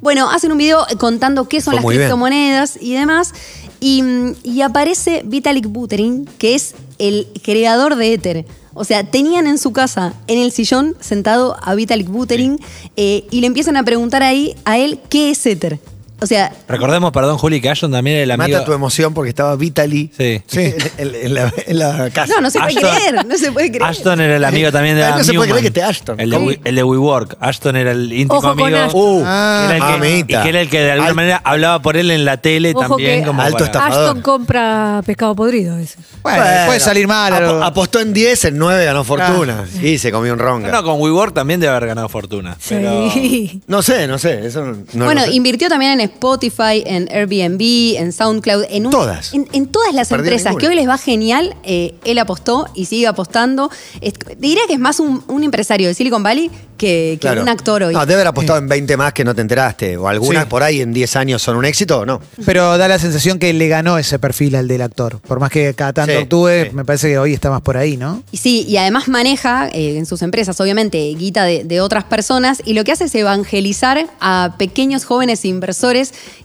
Bueno, 0.00 0.30
hacen 0.30 0.52
un 0.52 0.58
video 0.58 0.86
contando 1.00 1.48
qué 1.48 1.60
son 1.60 1.72
Fue 1.72 1.82
las 1.82 1.84
bien. 1.84 2.02
criptomonedas 2.02 2.78
y 2.80 2.94
demás. 2.94 3.34
Y, 3.80 4.04
y 4.44 4.60
aparece 4.62 5.22
Vitalik 5.24 5.66
Buterin, 5.66 6.28
que 6.38 6.54
es 6.54 6.76
el 6.98 7.26
creador 7.42 7.96
de 7.96 8.12
Ether. 8.12 8.46
O 8.74 8.84
sea, 8.84 9.02
tenían 9.02 9.48
en 9.48 9.58
su 9.58 9.72
casa, 9.72 10.14
en 10.28 10.38
el 10.38 10.52
sillón, 10.52 10.94
sentado 11.00 11.56
a 11.62 11.74
Vitalik 11.74 12.06
Buterin 12.06 12.60
eh, 12.96 13.26
y 13.32 13.40
le 13.40 13.48
empiezan 13.48 13.76
a 13.76 13.82
preguntar 13.82 14.22
ahí 14.22 14.54
a 14.64 14.78
él 14.78 15.00
qué 15.08 15.30
es 15.30 15.44
Ether. 15.46 15.80
O 16.20 16.26
sea, 16.26 16.52
Recordemos, 16.68 17.12
perdón, 17.12 17.38
Juli, 17.38 17.60
que 17.60 17.70
Ashton 17.70 17.92
también 17.92 18.16
era 18.16 18.24
el 18.24 18.30
amigo. 18.32 18.58
Mata 18.58 18.64
tu 18.64 18.72
emoción 18.72 19.14
porque 19.14 19.28
estaba 19.30 19.54
Vitaly 19.56 20.10
Sí. 20.16 20.42
en, 20.52 20.74
en- 20.98 21.14
en 21.14 21.34
la, 21.34 21.52
en 21.66 21.78
la 21.78 22.10
casa. 22.10 22.34
no, 22.34 22.40
no 22.40 22.50
se 22.50 22.58
puede 22.58 22.74
Ashton- 22.74 22.96
creer, 22.96 23.26
no 23.26 23.36
se 23.38 23.52
puede 23.52 23.68
creer. 23.68 23.82
Ashton 23.84 24.20
era 24.20 24.36
el 24.36 24.44
amigo 24.44 24.72
también 24.72 24.96
de 24.96 25.04
Ay, 25.04 25.12
no 25.18 25.24
se 25.24 25.32
puede 25.34 25.48
creer 25.50 25.62
que 25.62 25.68
esté 25.68 25.82
Ashton. 25.82 26.18
El 26.20 26.30
de, 26.30 26.60
el 26.64 26.74
de 26.74 26.82
WeWork. 26.82 27.36
Ashton 27.40 27.76
era 27.76 27.92
el 27.92 28.12
íntimo 28.12 28.38
Ojo 28.38 28.54
con 28.56 28.62
amigo. 28.62 28.78
Ashton. 28.78 29.00
Uh, 29.00 29.22
que 29.22 29.64
era 29.64 29.76
el 29.76 29.82
que- 29.82 29.88
mamita. 29.98 30.40
y 30.40 30.42
que 30.42 30.48
era 30.48 30.60
el 30.60 30.68
que 30.70 30.80
de 30.80 30.90
alguna 30.92 31.08
Al- 31.10 31.14
manera 31.14 31.40
hablaba 31.44 31.82
por 31.82 31.96
él 31.96 32.10
en 32.10 32.24
la 32.24 32.36
tele 32.38 32.72
Ojo 32.74 32.88
también. 32.88 33.20
que 33.20 33.26
Como 33.26 33.40
alto 33.42 33.58
para- 33.58 33.66
estafador. 33.66 34.06
Ashton 34.08 34.22
compra 34.22 35.02
pescado 35.06 35.34
podrido. 35.36 35.76
Bueno, 36.22 36.42
puede 36.66 36.80
salir 36.80 37.06
mal. 37.06 37.62
Apostó 37.62 38.00
en 38.00 38.12
10, 38.12 38.44
en 38.46 38.58
9 38.58 38.84
ganó 38.84 39.04
fortuna. 39.04 39.64
Y 39.82 39.98
se 39.98 40.10
comió 40.10 40.32
un 40.32 40.38
ronga. 40.38 40.70
No, 40.70 40.82
con 40.82 41.00
WeWork 41.00 41.32
también 41.34 41.60
debe 41.60 41.70
haber 41.74 41.88
ganado 41.88 42.08
fortuna. 42.08 42.56
Pero... 42.68 43.10
Sí. 43.12 43.60
No 43.66 43.82
sé, 43.82 44.06
no 44.08 44.18
sé. 44.18 44.46
Eso 44.46 44.64
no- 44.64 44.78
no 44.94 45.04
bueno, 45.04 45.24
invirtió 45.26 45.68
también 45.68 45.92
en 45.92 46.07
Spotify, 46.08 46.82
en 46.84 47.08
Airbnb, 47.12 47.96
en 47.98 48.12
SoundCloud, 48.12 48.64
en 48.70 48.86
un- 48.86 48.92
Todas. 48.92 49.32
En, 49.34 49.48
en 49.52 49.66
todas 49.66 49.94
las 49.94 50.10
empresas 50.12 50.46
ninguna. 50.52 50.60
que 50.60 50.68
hoy 50.68 50.74
les 50.74 50.88
va 50.88 50.98
genial. 50.98 51.54
eh, 51.64 51.94
él 52.04 52.18
apostó 52.18 52.68
y 52.74 52.84
sigue 52.86 53.06
apostando. 53.06 53.70
Es- 54.00 54.14
diría 54.38 54.62
que 54.66 54.74
es 54.74 54.78
más 54.80 55.00
un, 55.00 55.22
un 55.28 55.44
empresario 55.44 55.88
de 55.88 55.94
Silicon 55.94 56.22
Valley 56.22 56.50
que, 56.76 57.14
que 57.14 57.18
Claro. 57.20 57.42
un 57.42 57.48
actor 57.48 57.82
hoy. 57.82 57.92
No, 57.94 58.00
debe 58.00 58.14
haber 58.14 58.28
apostado 58.28 58.58
en 58.58 58.68
20 58.68 58.96
más 58.96 59.12
que 59.12 59.24
no 59.24 59.34
te 59.34 59.40
enteraste. 59.40 59.96
O 59.96 60.06
algunas 60.08 60.44
Sí. 60.44 60.48
por 60.50 60.62
ahí 60.62 60.80
en 60.80 60.92
10 60.92 61.16
años 61.16 61.42
son 61.42 61.56
un 61.56 61.64
éxito 61.64 62.00
o 62.00 62.06
no. 62.06 62.20
Pero 62.46 62.78
da 62.78 62.86
la 62.86 62.98
sensación 63.00 63.38
que 63.40 63.52
le 63.52 63.66
ganó 63.68 63.98
ese 63.98 64.18
perfil 64.20 64.54
al 64.54 64.68
del 64.68 64.82
actor. 64.82 65.18
Por 65.26 65.40
más 65.40 65.50
que 65.50 65.74
cada 65.74 65.92
tanto 65.92 66.12
Sí, 66.12 66.18
actúe, 66.18 66.72
me 66.72 66.84
parece 66.84 67.08
que 67.08 67.18
hoy 67.18 67.34
está 67.34 67.50
más 67.50 67.62
por 67.62 67.76
ahí, 67.76 67.96
¿no? 67.96 68.22
Y 68.30 68.36
sí, 68.36 68.64
y 68.68 68.76
además 68.76 69.08
maneja 69.08 69.68
eh, 69.72 69.98
en 69.98 70.06
sus 70.06 70.22
empresas, 70.22 70.60
obviamente, 70.60 70.98
guita 71.18 71.42
de, 71.44 71.64
de 71.64 71.80
otras 71.80 72.04
personas 72.04 72.62
y 72.64 72.74
lo 72.74 72.84
que 72.84 72.92
hace 72.92 73.04
es 73.04 73.14
evangelizar 73.16 74.06
a 74.20 74.54
pequeños 74.58 75.04
jóvenes 75.04 75.44
inversores 75.44 75.97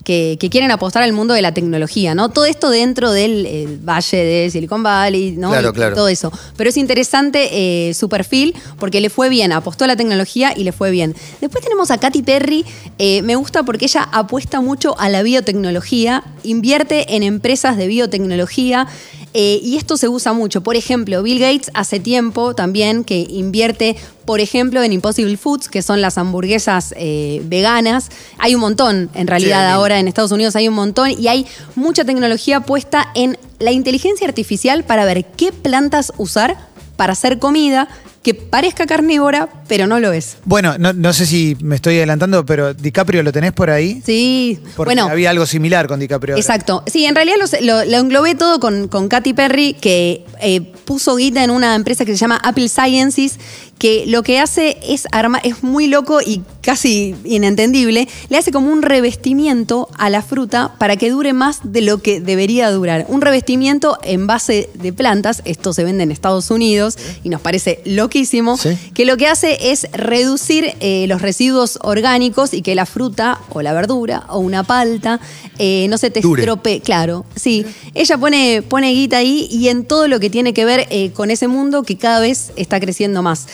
que, 0.03 0.38
que 0.39 0.50
quieren 0.50 0.72
apostar 0.72 1.03
al 1.03 1.13
mundo 1.13 1.33
de 1.33 1.41
la 1.41 1.53
tecnología, 1.53 2.15
¿no? 2.15 2.29
Todo 2.29 2.45
esto 2.45 2.69
dentro 2.69 3.12
del 3.12 3.45
eh, 3.45 3.79
valle 3.83 4.17
de 4.17 4.50
Silicon 4.51 4.83
Valley, 4.83 5.31
¿no? 5.31 5.50
Claro, 5.50 5.69
Y 5.69 5.74
claro. 5.74 5.95
Todo 5.95 6.07
eso. 6.07 6.31
Pero 6.57 6.69
es 6.69 6.77
interesante 6.77 7.50
eh, 7.89 7.93
su 7.93 8.10
perfil 8.10 8.55
porque 8.79 9.01
le 9.01 9.10
fue 9.10 9.29
bien, 9.29 9.51
apostó 9.51 9.86
a 9.86 9.88
la 9.88 9.95
tecnología 9.95 10.53
y 10.55 10.63
le 10.63 10.72
fue 10.72 10.91
bien. 10.91 11.15
Después 11.41 11.63
tenemos 11.63 11.91
a 11.91 11.98
Katy 11.98 12.22
Perry, 12.22 12.65
eh, 12.98 13.22
me 13.22 13.36
gusta 13.36 13.63
porque 13.63 13.86
ella 13.86 14.07
apuesta 14.12 14.62
mucho 14.62 15.00
a 15.00 15.10
la 15.10 15.24
biotecnología, 15.24 16.24
invierte 16.43 17.15
en 17.15 17.24
empresas 17.24 17.77
de 17.77 17.88
biotecnología. 17.88 18.88
Eh, 19.34 19.60
y 19.63 19.78
esto 19.78 19.98
se 19.98 20.08
usa 20.08 20.34
mucho. 20.34 20.62
Por 20.62 20.75
ejemplo, 20.75 21.24
Bill 21.24 21.40
Gates 21.40 21.72
hace 21.74 22.00
tiempo 22.00 22.54
también 22.56 23.04
que 23.04 23.25
invierte, 23.30 23.96
por 24.25 24.40
ejemplo, 24.40 24.84
en 24.84 24.94
Impossible 24.94 25.38
Foods, 25.38 25.70
que 25.70 25.82
son 25.82 26.02
las 26.02 26.18
hamburguesas 26.18 26.94
eh, 26.98 27.42
veganas. 27.46 28.10
Hay 28.38 28.56
un 28.56 28.62
montón, 28.62 29.10
en 29.13 29.28
realidad, 29.28 29.68
Sí. 29.68 29.74
ahora 29.74 30.00
en 30.00 30.08
Estados 30.08 30.32
Unidos 30.32 30.56
hay 30.56 30.68
un 30.68 30.75
montón 30.75 31.12
y 31.12 31.28
hay 31.28 31.46
mucha 31.75 32.06
tecnología 32.06 32.60
puesta 32.60 33.10
en 33.16 33.38
la 33.60 33.72
inteligencia 33.72 34.28
artificial 34.28 34.84
para 34.84 35.06
ver 35.06 35.25
qué 35.25 35.52
plantas 35.52 36.13
usar 36.18 36.58
para 36.96 37.13
hacer 37.13 37.40
comida 37.40 37.88
que 38.22 38.34
parezca 38.34 38.86
carnívora, 38.86 39.50
pero 39.67 39.88
no 39.88 40.00
lo 40.00 40.12
es. 40.12 40.38
Bueno, 40.46 40.77
no, 40.77 40.93
no 40.93 41.13
sé 41.13 41.25
si 41.25 41.55
me 41.62 41.75
estoy 41.75 41.98
adelantando, 41.98 42.46
pero 42.46 42.74
DiCaprio 42.74 43.24
lo 43.24 43.32
tenés 43.32 43.51
por 43.53 43.70
ahí. 43.70 44.01
Sí, 44.05 44.60
Porque 44.75 44.96
bueno. 44.96 45.10
había 45.10 45.29
algo 45.29 45.46
similar 45.46 45.88
con 45.88 46.00
DiCaprio. 46.00 46.36
ahora. 46.36 46.41
Exacto. 46.41 46.84
Sí, 46.88 47.05
en 47.05 47.15
realidad 47.15 47.38
los- 47.39 47.55
lo, 47.62 47.86
lo 47.86 47.98
englobé 47.98 48.36
todo 48.36 48.60
con, 48.60 48.88
con 48.88 49.08
Katy 49.08 49.34
Perry, 49.34 49.74
que 49.74 50.25
eh, 50.41 50.62
puso 50.86 51.15
guita 51.15 51.43
en 51.43 51.51
una 51.51 51.75
empresa 51.75 52.05
que 52.05 52.12
se 52.13 52.17
llama 52.17 52.39
Apple 52.43 52.70
Sciences, 52.70 53.38
que 53.79 54.05
lo 54.08 54.24
que 54.24 54.39
hace 54.39 54.77
es 54.88 55.08
armar, 55.12 55.41
es 55.43 55.63
muy 55.63 55.88
loco 55.88 56.22
y 56.22 56.41
casi 56.62 57.15
inentendible, 57.25 58.08
le 58.29 58.38
hace 58.38 58.51
como 58.51 58.72
un 58.72 58.82
revestimiento 58.82 59.89
a 59.98 60.10
la 60.10 60.22
fruta 60.22 60.74
para 60.77 60.96
que 60.96 61.10
dure 61.10 61.34
más 61.34 61.60
de 61.63 61.82
lo 61.82 62.00
que 62.01 62.22
debería 62.22 62.72
durar. 62.72 63.05
Un 63.10 63.22
revestimiento 63.22 63.98
en 64.03 64.27
base 64.27 64.70
de 64.75 64.93
plantas, 64.93 65.41
esto 65.46 65.74
se 65.74 65.84
vende 65.84 66.03
en 66.03 66.12
Estados 66.12 66.50
Unidos 66.51 66.98
y 67.24 67.29
nos 67.29 67.41
parece 67.41 67.82
loquísimo, 67.86 68.58
Sí. 68.58 68.77
que 68.93 69.05
lo 69.05 69.17
que 69.17 69.27
hace 69.27 69.52
es 69.62 69.88
reducir 69.91 70.74
eh, 70.79 71.05
los 71.07 71.22
residuos 71.22 71.79
orgánicos 71.81 72.53
y 72.53 72.62
que 72.62 72.75
la 72.75 72.86
fruta 72.86 73.39
o 73.50 73.62
la 73.62 73.74
verdura 73.74 74.25
o 74.29 74.39
una 74.39 74.63
palta 74.63 75.19
eh, 75.60 75.88
no 75.89 75.98
se 75.98 76.10
te 76.12 76.22
Dure. 76.22 76.41
estropee. 76.41 76.81
Claro, 76.81 77.25
sí. 77.36 77.65
Ella 77.93 78.17
pone, 78.17 78.62
pone 78.62 78.91
guita 78.93 79.17
ahí 79.17 79.48
y 79.51 79.67
en 79.69 79.86
todo 79.86 80.07
lo 80.07 80.19
que 80.19 80.29
tiene 80.29 80.53
que 80.53 80.65
ver 80.65 80.88
eh, 80.89 81.12
con 81.12 81.31
ese 81.31 81.48
mundo 81.48 81.83
que 81.83 81.98
cada 81.98 82.19
vez 82.19 82.51
está 82.55 82.79
creciendo 82.79 83.22
más. 83.22 83.48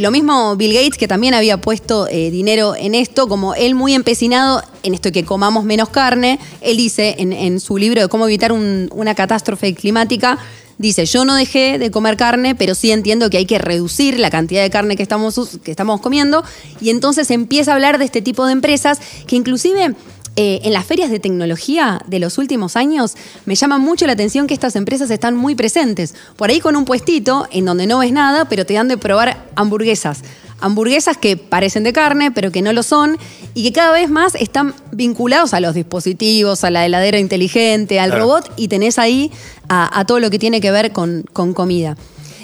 Lo 0.00 0.10
mismo 0.10 0.56
Bill 0.56 0.72
Gates, 0.74 0.98
que 0.98 1.08
también 1.08 1.34
había 1.34 1.60
puesto 1.60 2.06
dinero 2.06 2.74
en 2.76 2.94
esto, 2.94 3.28
como 3.28 3.54
él 3.54 3.74
muy 3.74 3.94
empecinado 3.94 4.62
en 4.82 4.94
esto 4.94 5.08
de 5.08 5.12
que 5.12 5.24
comamos 5.24 5.64
menos 5.64 5.88
carne. 5.88 6.38
Él 6.60 6.76
dice 6.76 7.16
en, 7.18 7.32
en 7.32 7.60
su 7.60 7.76
libro 7.78 8.00
de 8.02 8.08
cómo 8.08 8.26
evitar 8.26 8.52
un- 8.52 8.88
una 8.92 9.14
catástrofe 9.14 9.74
climática, 9.74 10.38
Dice, 10.78 11.06
yo 11.06 11.24
no 11.24 11.34
dejé 11.34 11.78
de 11.78 11.90
comer 11.90 12.16
carne, 12.16 12.54
pero 12.54 12.74
sí 12.74 12.92
entiendo 12.92 13.30
que 13.30 13.38
hay 13.38 13.46
que 13.46 13.58
reducir 13.58 14.18
la 14.18 14.30
cantidad 14.30 14.62
de 14.62 14.70
carne 14.70 14.96
que 14.96 15.02
estamos, 15.02 15.58
que 15.62 15.72
estamos 15.72 16.00
comiendo. 16.00 16.44
Y 16.80 16.90
entonces 16.90 17.30
empieza 17.30 17.72
a 17.72 17.74
hablar 17.74 17.98
de 17.98 18.04
este 18.04 18.22
tipo 18.22 18.46
de 18.46 18.52
empresas 18.52 19.00
que 19.26 19.34
inclusive 19.36 19.94
eh, 20.36 20.60
en 20.62 20.72
las 20.72 20.86
ferias 20.86 21.10
de 21.10 21.18
tecnología 21.18 22.00
de 22.06 22.20
los 22.20 22.38
últimos 22.38 22.76
años 22.76 23.16
me 23.44 23.56
llama 23.56 23.78
mucho 23.78 24.06
la 24.06 24.12
atención 24.12 24.46
que 24.46 24.54
estas 24.54 24.76
empresas 24.76 25.10
están 25.10 25.34
muy 25.34 25.56
presentes. 25.56 26.14
Por 26.36 26.50
ahí 26.50 26.60
con 26.60 26.76
un 26.76 26.84
puestito 26.84 27.48
en 27.50 27.64
donde 27.64 27.88
no 27.88 27.98
ves 27.98 28.12
nada, 28.12 28.44
pero 28.44 28.64
te 28.64 28.74
dan 28.74 28.86
de 28.86 28.98
probar 28.98 29.48
hamburguesas. 29.56 30.22
Hamburguesas 30.60 31.16
que 31.16 31.36
parecen 31.36 31.84
de 31.84 31.92
carne, 31.92 32.30
pero 32.30 32.50
que 32.50 32.62
no 32.62 32.72
lo 32.72 32.82
son, 32.82 33.16
y 33.54 33.62
que 33.64 33.72
cada 33.72 33.92
vez 33.92 34.10
más 34.10 34.34
están 34.34 34.74
vinculados 34.92 35.54
a 35.54 35.60
los 35.60 35.74
dispositivos, 35.74 36.64
a 36.64 36.70
la 36.70 36.84
heladera 36.86 37.18
inteligente, 37.18 38.00
al 38.00 38.10
Claro. 38.10 38.24
robot, 38.24 38.52
y 38.56 38.68
tenés 38.68 38.98
ahí 38.98 39.30
a, 39.68 39.98
a 39.98 40.04
todo 40.04 40.20
lo 40.20 40.30
que 40.30 40.38
tiene 40.38 40.60
que 40.60 40.70
ver 40.70 40.92
con, 40.92 41.24
con 41.32 41.54
comida. 41.54 41.96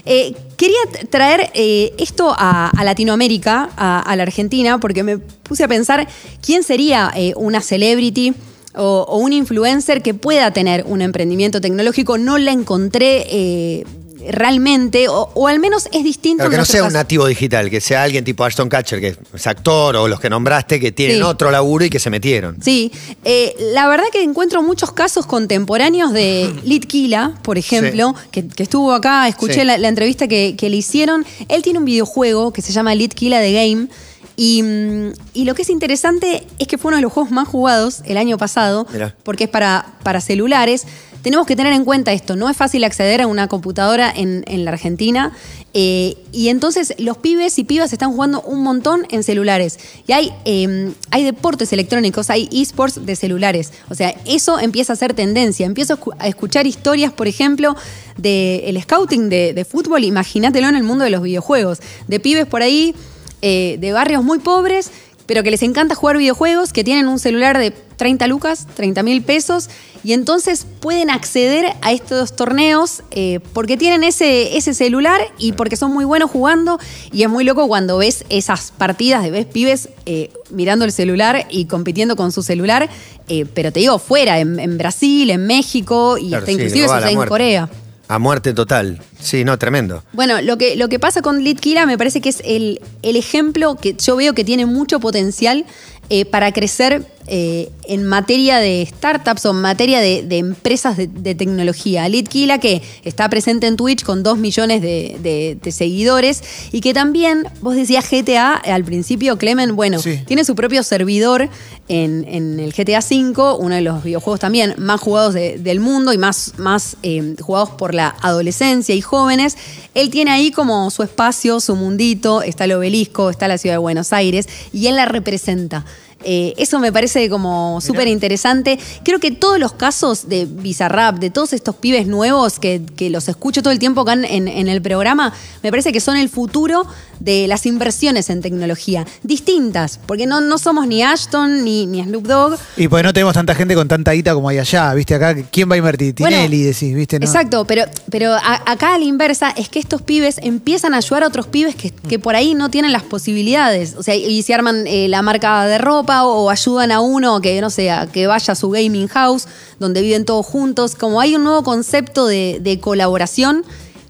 Eh, 0.07 0.35
quería 0.59 0.77
traer 1.09 1.51
eh, 1.55 1.95
esto 1.99 2.35
a, 2.37 2.69
a 2.69 2.85
Latinoamérica, 2.85 3.71
a, 3.77 4.01
a 4.01 4.17
la 4.17 4.23
Argentina, 4.25 4.79
porque 4.79 5.03
me 5.03 5.19
puse 5.19 5.65
a 5.65 5.69
pensar 5.69 6.07
quién 6.45 6.63
sería 6.63 7.11
eh, 7.17 7.33
una 7.37 7.61
celebrity 7.63 8.35
o, 8.75 9.07
o 9.09 9.17
un 9.19 9.33
influencer 9.33 10.03
que 10.03 10.13
pueda 10.15 10.51
tener 10.53 10.85
un 10.87 11.01
emprendimiento 11.01 11.61
tecnológico. 11.61 12.19
No 12.19 12.37
la 12.39 12.53
encontré. 12.53 13.85
Realmente, 14.31 15.09
o, 15.09 15.31
o 15.35 15.47
al 15.49 15.59
menos 15.59 15.89
es 15.93 16.05
distinto. 16.05 16.49
Que 16.51 16.57
no 16.57 16.65
sea 16.65 16.85
un 16.85 16.93
nativo 16.93 17.27
digital, 17.27 17.71
que 17.71 17.81
sea 17.81 18.03
alguien 18.03 18.25
tipo 18.25 18.45
Ashton 18.45 18.69
Catcher, 18.69 19.01
que 19.01 19.17
es 19.35 19.47
actor, 19.47 19.97
o 19.97 20.09
los 20.09 20.21
que 20.21 20.31
nombraste, 20.31 20.79
que 20.81 20.93
tienen 20.93 21.17
Sí. 21.17 21.23
otro 21.23 21.51
laburo 21.51 21.85
y 21.85 21.91
que 21.91 21.99
se 21.99 22.11
metieron. 22.11 22.57
Sí, 22.63 22.91
eh, 23.25 23.55
la 23.73 23.87
verdad 23.89 24.05
que 24.13 24.23
encuentro 24.23 24.63
muchos 24.63 24.93
casos 24.93 25.27
contemporáneos 25.27 26.13
de 26.13 26.53
Litkila, 26.65 27.35
por 27.43 27.59
ejemplo, 27.59 28.15
que, 28.31 28.47
que 28.49 28.63
estuvo 28.65 28.93
acá, 28.93 29.27
escuché 29.29 29.61
Sí. 29.61 29.65
la, 29.65 29.79
la 29.79 29.89
entrevista 29.89 30.29
que, 30.29 30.55
que 30.57 30.71
le 30.71 30.77
hicieron. 30.77 31.25
Él 31.49 31.63
tiene 31.63 31.79
un 31.79 31.85
videojuego 31.85 32.53
que 32.53 32.63
se 32.63 32.73
llama 32.73 32.95
Litkila 32.95 33.41
The 33.41 33.53
Game. 33.53 33.89
Y, 34.37 34.63
mm, 34.65 35.13
y 35.35 35.45
lo 35.45 35.55
que 35.55 35.63
es 35.63 35.71
interesante 35.71 36.45
es 36.59 36.67
que 36.67 36.77
fue 36.77 36.89
uno 36.89 36.97
de 36.97 37.03
los 37.03 37.13
juegos 37.13 37.31
más 37.31 37.47
jugados 37.47 38.01
el 38.05 38.17
año 38.17 38.37
pasado, 38.37 38.85
Mirá. 38.93 39.15
porque 39.23 39.45
es 39.45 39.51
para, 39.51 39.87
para 40.03 40.21
celulares. 40.21 40.85
Tenemos 41.25 41.47
que 41.47 41.57
tener 41.57 41.73
en 41.73 41.87
cuenta 41.87 42.13
esto, 42.13 42.37
no 42.37 42.51
es 42.51 42.57
fácil 42.57 42.85
acceder 42.85 43.23
a 43.23 43.27
una 43.27 43.49
computadora 43.49 44.13
en, 44.15 44.45
la 44.65 44.71
Argentina. 44.71 45.33
eh, 45.73 46.17
y 46.33 46.51
entonces 46.51 46.95
los 46.99 47.17
pibes 47.17 47.59
y 47.59 47.65
pibas 47.65 47.93
están 47.95 48.13
jugando 48.13 48.43
un 48.43 48.63
montón 48.63 49.07
en 49.11 49.23
celulares. 49.25 49.79
Y 50.07 50.13
hay, 50.13 50.33
eh, 50.45 50.93
hay 51.11 51.25
deportes 51.25 51.73
electrónicos, 51.73 52.29
hay 52.29 52.49
esports 52.53 53.07
de 53.07 53.17
celulares. 53.17 53.73
O 53.89 53.95
sea, 53.95 54.15
eso 54.27 54.59
empieza 54.61 54.93
a 54.93 54.97
ser 54.97 55.15
tendencia. 55.15 55.65
Empiezo 55.65 55.95
a 55.95 55.99
escu- 55.99 56.17
a 56.19 56.29
escuchar 56.29 56.67
historias, 56.67 57.11
por 57.13 57.27
ejemplo, 57.27 57.75
del 58.19 58.81
scouting 58.83 59.31
de, 59.31 59.55
de 59.55 59.65
fútbol, 59.65 60.05
imagínatelo 60.05 60.69
en 60.69 60.77
el 60.77 60.83
mundo 60.83 61.05
de 61.05 61.11
los 61.11 61.23
videojuegos. 61.23 61.79
De 62.07 62.21
pibes 62.21 62.47
por 62.47 62.61
ahí, 62.63 62.95
eh, 63.41 63.79
de 63.81 63.93
barrios 63.93 64.23
muy 64.23 64.41
pobres, 64.41 64.91
pero 65.27 65.43
que 65.43 65.51
les 65.51 65.63
encanta 65.63 65.95
jugar 65.95 66.19
videojuegos, 66.19 66.73
que 66.73 66.85
tienen 66.85 67.09
un 67.09 67.19
celular 67.19 67.59
de 67.59 67.71
30 67.71 68.27
lucas, 68.27 68.67
30 68.75 69.03
mil 69.03 69.23
pesos, 69.23 69.71
y 70.03 70.13
entonces 70.13 70.67
pueden 70.81 71.11
acceder 71.11 71.73
a 71.81 71.93
estos 71.93 72.37
torneos 72.37 73.03
eh, 73.11 73.41
porque 73.53 73.77
tienen 73.77 74.05
ese, 74.05 74.57
ese 74.57 74.75
celular 74.75 75.21
y 75.39 75.53
porque 75.53 75.77
son 75.77 75.93
muy 75.93 76.05
buenos 76.05 76.31
jugando, 76.31 76.79
y 77.13 77.23
es 77.23 77.31
muy 77.31 77.45
loco 77.45 77.67
cuando 77.69 77.99
ves 77.99 78.25
esas 78.29 78.73
partidas 78.73 79.23
de 79.23 79.31
ves 79.31 79.47
pibes 79.47 79.89
eh, 80.07 80.31
mirando 80.51 80.85
el 80.85 80.93
celular 80.93 81.47
y 81.51 81.67
compitiendo 81.67 82.17
con 82.17 82.33
su 82.33 82.43
celular, 82.43 82.91
eh, 83.29 83.47
pero 83.55 83.73
te 83.73 83.81
digo, 83.81 83.99
fuera, 83.99 84.39
en, 84.41 84.61
en 84.61 84.77
Brasil, 84.77 85.31
en 85.31 85.47
México, 85.47 86.19
y 86.19 86.29
Claro, 86.29 86.43
hasta 86.43 86.53
sí, 86.53 86.53
inclusive 86.53 87.11
en. 87.11 87.25
Corea. 87.27 87.69
A 88.09 88.19
muerte 88.19 88.53
total. 88.53 89.01
Sí, 89.19 89.45
no, 89.45 89.59
tremendo. 89.59 90.05
Bueno, 90.13 90.43
lo 90.43 90.59
que, 90.59 90.77
lo 90.77 90.89
que 90.89 90.99
pasa 90.99 91.23
con 91.23 91.43
Litkila 91.43 91.87
me 91.87 91.97
parece 91.97 92.21
que 92.21 92.29
es 92.29 92.43
el, 92.45 92.81
el 93.03 93.17
ejemplo 93.17 93.77
que 93.77 93.95
yo 93.95 94.17
veo 94.17 94.35
que 94.35 94.45
tiene 94.45 94.67
mucho 94.67 95.01
potencial 95.01 95.65
eh, 96.11 96.25
para 96.25 96.53
crecer 96.53 97.07
eh, 97.27 97.71
en 97.89 98.05
materia 98.05 98.59
de 98.59 98.87
startups 98.87 99.47
o 99.47 99.51
en 99.53 99.63
materia 99.63 100.01
de, 100.01 100.23
de 100.25 100.37
empresas 100.37 100.99
de, 100.99 101.07
de 101.07 101.35
tecnología. 101.35 102.07
Litkila, 102.07 102.59
que 102.59 102.83
está 103.03 103.31
presente 103.31 103.67
en 103.67 103.77
Twitch 103.77 104.03
con 104.05 104.23
2 104.23 104.37
millones 104.37 104.83
de, 104.83 105.59
seguidores 105.73 106.43
y 106.73 106.81
que 106.83 106.93
también, 106.93 107.47
vos 107.63 107.75
decías 107.77 108.05
GTA 108.11 108.53
al 108.57 108.85
principio, 108.85 109.39
Clemen, 109.39 109.75
bueno, 109.75 109.99
Sí. 110.01 110.21
tiene 110.27 110.45
su 110.45 110.55
propio 110.55 110.83
servidor 110.83 111.49
en, 111.89 112.27
en 112.29 112.61
el 112.61 112.73
GTA 112.75 112.99
V, 113.01 113.57
uno 113.59 113.75
de 113.75 113.81
los 113.81 114.05
videojuegos 114.05 114.41
también 114.41 114.75
más 114.77 115.01
jugados 115.01 115.33
de- 115.33 115.57
del 115.59 115.81
mundo 115.81 116.13
y 116.13 116.19
más, 116.19 116.53
más 116.59 116.97
eh, 117.03 117.35
jugados 117.41 117.71
por 117.71 117.95
la 117.95 118.15
adolescencia 118.21 118.95
y 118.95 119.01
jóvenes. 119.01 119.57
Él 119.95 120.11
tiene 120.11 120.31
ahí 120.31 120.51
como 120.51 120.91
su 120.91 121.03
espacio, 121.03 121.59
su 121.61 121.75
mundito, 121.75 122.43
está 122.43 122.65
el 122.65 122.73
obelisco, 122.73 123.31
está 123.31 123.49
la 123.49 123.57
ciudad 123.57 123.75
de 123.75 123.79
Buenos 123.79 124.13
Aires 124.13 124.47
y 124.75 124.87
él 124.89 124.97
la 124.97 125.07
representa. 125.07 125.85
Eh, 126.25 126.55
eso 126.57 126.79
me 126.79 126.93
parece 126.93 127.29
como 127.29 127.81
súper 127.81 128.09
interesante. 128.09 128.79
Creo 129.05 129.21
que 129.21 129.31
todos 129.31 129.59
los 129.59 129.73
casos 129.73 130.29
de 130.29 130.47
Bizarrap, 130.47 131.19
de 131.19 131.31
todos 131.31 131.53
estos 131.53 131.77
pibes 131.77 132.07
nuevos 132.07 132.59
que, 132.59 132.83
que 132.97 133.11
los 133.11 133.29
escucho 133.29 133.63
todo 133.63 133.73
el 133.73 133.79
tiempo 133.79 134.01
acá 134.01 134.15
en, 134.15 134.49
en 134.49 134.69
el 134.69 134.83
programa, 134.83 135.33
me 135.63 135.71
parece 135.71 135.93
que 135.93 136.01
son 136.01 136.17
el 136.17 136.29
futuro 136.29 136.87
de 137.21 137.47
las 137.49 137.67
inversiones 137.67 138.31
en 138.31 138.41
tecnología. 138.43 139.07
Distintas, 139.23 139.99
porque 140.07 140.27
no, 140.27 140.41
no 140.41 140.59
somos 140.59 140.87
ni 140.87 141.03
Ashton 141.03 141.65
ni, 141.65 141.87
ni 141.87 142.03
Snoop 142.03 142.27
Dogg. 142.27 142.59
Y 142.77 142.89
pues 142.89 143.03
no 143.05 143.13
tenemos 143.13 143.35
tanta 143.35 143.55
gente 143.55 143.75
con 143.75 143.89
tanta 143.89 144.13
guita 144.13 144.35
como 144.35 144.49
hay 144.49 144.59
allá, 144.59 144.93
¿viste? 144.95 145.15
Acá, 145.15 145.35
¿quién 145.51 145.71
va 145.71 145.75
a 145.75 145.79
invertir? 145.79 146.15
Bueno, 146.19 146.37
Tinelli, 146.37 146.63
decís, 146.63 146.95
¿viste? 146.95 147.19
No. 147.19 147.27
Exacto, 147.27 147.65
pero, 147.67 147.85
pero 148.11 148.33
a- 148.35 148.63
acá 148.71 148.95
a 148.95 148.99
la 148.99 149.05
inversa 149.05 149.51
es 149.57 149.69
que 149.69 149.79
estos 149.79 150.03
pibes 150.03 150.37
empiezan 150.43 150.95
a 150.95 150.99
ayudar 150.99 151.25
a 151.25 151.29
otros 151.29 151.47
pibes 151.47 151.75
que, 151.75 151.91
que 151.91 152.19
por 152.19 152.37
ahí 152.37 152.55
no 152.55 152.71
tienen 152.71 152.93
las 152.93 153.03
posibilidades. 153.03 153.95
O 153.97 154.03
sea, 154.03 154.15
y 154.15 154.43
se 154.43 154.55
arman 154.55 154.87
eh, 154.87 155.09
la 155.09 155.23
marca 155.23 155.65
de 155.67 155.79
ropa 155.79 156.25
o, 156.25 156.45
o 156.45 156.51
ayudan 156.51 156.93
a 156.93 157.01
uno 157.01 157.41
que, 157.41 157.61
no 157.61 157.71
sé, 157.71 157.91
a 157.91 158.07
que 158.07 158.27
vaya 158.27 158.53
a 158.53 158.55
su 158.55 158.71
gaming 158.71 159.09
house 159.09 159.47
donde 159.79 160.03
viven 160.03 160.25
todos 160.25 160.47
juntos. 160.47 160.95
Como 160.95 161.21
hay 161.21 161.35
un 161.37 161.45
nuevo 161.45 161.63
concepto 161.65 162.27
de, 162.27 162.59
de 162.63 162.79
colaboración 162.81 163.65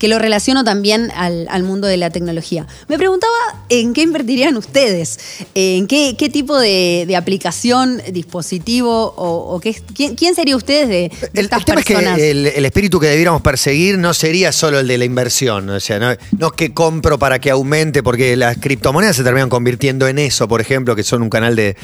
que 0.05 0.09
lo 0.09 0.19
relaciono 0.19 0.64
también 0.64 1.11
al, 1.17 1.47
al 1.49 1.62
mundo 1.62 1.87
de 1.87 1.97
la 1.97 2.11
tecnología. 2.11 2.67
Me 2.88 2.99
preguntaba 2.99 3.33
en 3.71 3.95
qué 3.95 4.03
invertirían 4.03 4.55
ustedes, 4.59 5.19
en 5.55 5.87
qué, 5.87 6.14
qué 6.19 6.29
tipo 6.29 6.59
de, 6.59 7.07
de 7.09 7.17
aplicación, 7.17 8.03
dispositivo 8.12 9.14
o, 9.17 9.55
o 9.55 9.61
qué, 9.61 9.75
quién, 9.95 10.14
quién 10.14 10.35
sería 10.35 10.57
ustedes 10.57 10.88
de, 10.88 10.95
de 10.95 11.40
El, 11.40 11.45
estas 11.47 11.61
el 11.61 11.64
tema 11.64 11.81
personas. 11.83 12.19
es 12.19 12.23
que 12.23 12.31
el, 12.33 12.47
el 12.49 12.64
espíritu 12.67 13.01
que 13.01 13.07
debiéramos 13.07 13.40
perseguir 13.40 13.97
no 13.97 14.12
sería 14.12 14.53
solo 14.53 14.79
el 14.81 14.87
de 14.88 14.99
la 14.99 15.07
inversión. 15.07 15.71
O 15.71 15.81
sea, 15.81 15.99
no, 15.99 16.14
no 16.38 16.51
que 16.51 16.75
compro 16.75 17.19
para 17.19 17.38
que 17.38 17.51
aumente, 17.51 18.03
porque 18.03 18.37
las 18.37 18.59
criptomonedas 18.59 19.17
se 19.17 19.25
terminan 19.25 19.49
convirtiendo 19.49 20.07
en 20.07 20.19
eso, 20.19 20.47
por 20.49 20.61
ejemplo, 20.61 20.95
que 20.95 21.03
son 21.03 21.23
un 21.23 21.31
canal 21.31 21.57
de, 21.57 21.77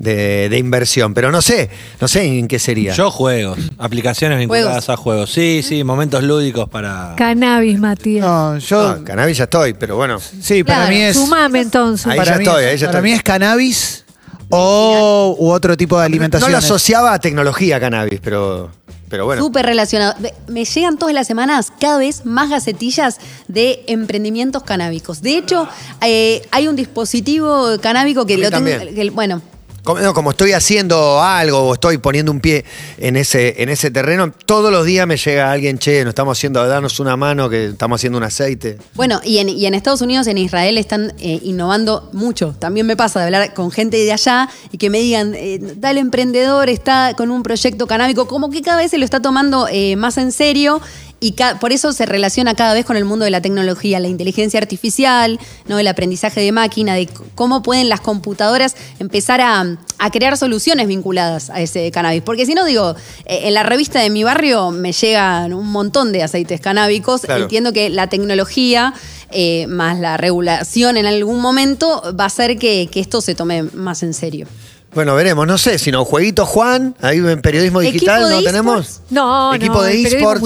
de- 0.00 0.48
de 0.48 0.58
inversión. 0.58 1.14
Pero 1.14 1.30
no 1.30 1.42
sé, 1.42 1.70
no 2.00 2.08
sé 2.08 2.24
en 2.24 2.48
qué 2.48 2.58
sería. 2.58 2.92
Yo 2.94 3.10
juegos, 3.12 3.58
aplicaciones 3.78 4.38
vinculadas 4.38 4.68
Juegos. 4.68 4.88
a 4.88 4.96
juegos. 4.96 5.30
Sí, 5.32 5.60
sí, 5.62 5.84
momentos 5.84 6.22
lúdicos 6.24 6.68
para. 6.68 7.14
Cannabis, 7.16 7.67
Matías. 7.76 8.24
No, 8.24 8.56
yo. 8.58 8.96
No, 8.96 9.04
cannabis 9.04 9.36
ya 9.36 9.44
estoy, 9.44 9.74
pero 9.74 9.96
bueno. 9.96 10.18
sí, 10.20 10.64
para 10.64 10.78
Claro, 10.86 10.92
mí 10.94 11.02
es. 11.02 11.16
Sumame 11.16 11.60
entonces. 11.60 12.06
Ahí 12.06 12.16
para 12.18 12.32
ya 12.32 12.38
mí, 12.38 12.44
estoy, 12.44 12.64
es- 12.64 12.70
ahí 12.70 12.78
ya 12.78 12.86
para 12.86 12.98
estoy. 12.98 13.10
mí 13.10 13.16
es 13.16 13.22
cannabis 13.22 14.04
o 14.50 15.36
u 15.38 15.50
otro 15.50 15.76
tipo 15.76 15.96
de 15.96 16.02
No 16.02 16.06
alimentación. 16.06 16.50
lo 16.52 16.58
asociaba 16.58 17.12
a 17.12 17.18
tecnología 17.18 17.78
cannabis, 17.78 18.20
pero, 18.22 18.70
pero 19.10 19.26
bueno. 19.26 19.42
Súper 19.42 19.66
relacionado. 19.66 20.14
Ve- 20.20 20.32
Me 20.48 20.64
llegan 20.64 20.96
todas 20.98 21.14
las 21.14 21.26
semanas 21.26 21.72
cada 21.78 21.98
vez 21.98 22.24
más 22.24 22.48
gacetillas 22.48 23.18
de 23.46 23.84
emprendimientos 23.88 24.62
canábicos. 24.62 25.20
De 25.20 25.36
hecho, 25.36 25.68
eh, 26.00 26.46
hay 26.50 26.66
un 26.68 26.76
dispositivo 26.76 27.76
canábico 27.82 28.24
que 28.24 28.34
A 28.34 28.36
mí 28.38 28.42
lo 28.42 28.50
tengo. 28.50 28.70
también. 28.70 28.94
que- 28.94 29.10
bueno, 29.10 29.42
Como, 29.88 30.02
no, 30.02 30.12
como 30.12 30.32
estoy 30.32 30.52
haciendo 30.52 31.22
algo 31.22 31.60
o 31.60 31.72
estoy 31.72 31.96
poniendo 31.96 32.30
un 32.30 32.40
pie 32.40 32.62
en 32.98 33.16
ese, 33.16 33.62
en 33.62 33.70
ese 33.70 33.90
terreno, 33.90 34.30
todos 34.44 34.70
los 34.70 34.84
días 34.84 35.06
me 35.06 35.16
llega 35.16 35.50
alguien, 35.50 35.78
che, 35.78 36.04
nos 36.04 36.10
estamos 36.10 36.36
haciendo, 36.36 36.62
darnos 36.68 37.00
una 37.00 37.16
mano, 37.16 37.48
que 37.48 37.68
estamos 37.68 37.98
haciendo 37.98 38.18
un 38.18 38.24
aceite. 38.24 38.76
Bueno, 38.92 39.18
y 39.24 39.38
en, 39.38 39.48
y 39.48 39.64
en 39.64 39.72
Estados 39.72 40.02
Unidos, 40.02 40.26
en 40.26 40.36
Israel, 40.36 40.76
están 40.76 41.14
eh, 41.20 41.40
innovando 41.42 42.10
mucho. 42.12 42.54
También 42.58 42.86
me 42.86 42.96
pasa 42.96 43.20
de 43.20 43.24
hablar 43.24 43.54
con 43.54 43.70
gente 43.70 43.96
de 43.96 44.12
allá 44.12 44.50
y 44.70 44.76
que 44.76 44.90
me 44.90 45.00
digan, 45.00 45.32
eh, 45.34 45.58
tal 45.80 45.96
emprendedor 45.96 46.68
está 46.68 47.14
con 47.16 47.30
un 47.30 47.42
proyecto 47.42 47.86
canábico, 47.86 48.28
como 48.28 48.50
que 48.50 48.60
cada 48.60 48.76
vez 48.76 48.90
se 48.90 48.98
lo 48.98 49.06
está 49.06 49.22
tomando 49.22 49.68
eh, 49.72 49.96
más 49.96 50.18
en 50.18 50.32
serio 50.32 50.82
y 51.20 51.34
por 51.60 51.72
eso 51.72 51.92
se 51.92 52.06
relaciona 52.06 52.54
cada 52.54 52.74
vez 52.74 52.84
con 52.84 52.96
el 52.96 53.04
mundo 53.04 53.24
de 53.24 53.30
la 53.30 53.40
tecnología, 53.40 53.98
la 53.98 54.08
inteligencia 54.08 54.60
artificial, 54.60 55.40
¿no? 55.66 55.78
el 55.78 55.88
aprendizaje 55.88 56.40
de 56.40 56.52
máquina, 56.52 56.94
de 56.94 57.08
cómo 57.34 57.62
pueden 57.62 57.88
las 57.88 58.00
computadoras 58.00 58.76
empezar 59.00 59.40
a, 59.40 59.76
a 59.98 60.10
crear 60.10 60.36
soluciones 60.36 60.86
vinculadas 60.86 61.50
a 61.50 61.60
ese 61.60 61.90
cannabis. 61.90 62.22
Porque 62.22 62.46
si 62.46 62.54
no, 62.54 62.64
digo, 62.64 62.94
eh, 63.24 63.40
en 63.44 63.54
la 63.54 63.64
revista 63.64 64.00
de 64.00 64.10
mi 64.10 64.22
barrio 64.22 64.70
me 64.70 64.92
llegan 64.92 65.52
un 65.54 65.70
montón 65.70 66.12
de 66.12 66.22
aceites 66.22 66.60
canábicos, 66.60 67.22
Claro. 67.22 67.42
entiendo 67.42 67.72
que 67.72 67.90
la 67.90 68.06
tecnología 68.06 68.94
eh, 69.30 69.66
más 69.66 69.98
la 69.98 70.16
regulación 70.16 70.96
en 70.96 71.06
algún 71.06 71.40
momento 71.40 72.02
va 72.18 72.24
a 72.24 72.26
hacer 72.28 72.58
que, 72.58 72.88
que 72.90 73.00
esto 73.00 73.20
se 73.20 73.34
tome 73.34 73.64
más 73.64 74.02
en 74.02 74.14
serio. 74.14 74.46
Bueno, 74.94 75.14
veremos, 75.14 75.46
no 75.46 75.58
sé, 75.58 75.78
si 75.78 75.90
no, 75.90 76.04
Jueguito 76.04 76.46
Juan, 76.46 76.94
ahí 77.02 77.18
en 77.18 77.42
periodismo 77.42 77.82
¿Equipo 77.82 77.92
digital, 77.92 78.30
¿no 78.30 78.42
tenemos? 78.42 79.00
No, 79.10 79.52
Equipo 79.54 79.74
no, 79.74 79.82
de 79.82 80.02
esports. 80.02 80.42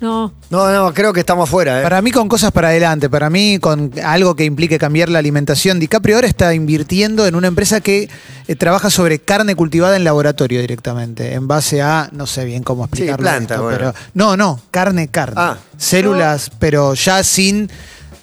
No. 0.00 0.32
No, 0.50 0.72
no, 0.72 0.92
creo 0.92 1.12
que 1.12 1.20
estamos 1.20 1.48
fuera, 1.48 1.80
¿eh? 1.80 1.82
Para 1.82 2.02
mí 2.02 2.10
con 2.10 2.28
cosas 2.28 2.52
para 2.52 2.68
adelante, 2.68 3.08
para 3.08 3.30
mí 3.30 3.58
con 3.58 3.92
algo 4.04 4.36
que 4.36 4.44
implique 4.44 4.78
cambiar 4.78 5.08
la 5.08 5.18
alimentación. 5.18 5.80
DiCaprio 5.80 6.16
ahora 6.16 6.28
está 6.28 6.52
invirtiendo 6.52 7.26
en 7.26 7.34
una 7.34 7.48
empresa 7.48 7.80
que 7.80 8.10
eh, 8.46 8.56
trabaja 8.56 8.90
sobre 8.90 9.18
carne 9.18 9.54
cultivada 9.54 9.96
en 9.96 10.04
laboratorio 10.04 10.60
directamente, 10.60 11.32
en 11.32 11.48
base 11.48 11.80
a, 11.80 12.10
no 12.12 12.26
sé 12.26 12.44
bien 12.44 12.62
cómo 12.62 12.84
explicarlo. 12.84 13.22
planta, 13.22 13.54
esto, 13.54 13.64
bueno. 13.64 13.78
pero 13.78 13.94
no, 14.12 14.36
no, 14.36 14.60
carne, 14.70 15.08
carne. 15.08 15.34
Ah. 15.36 15.56
Células, 15.78 16.50
pero 16.58 16.94
ya 16.94 17.22
sin 17.22 17.70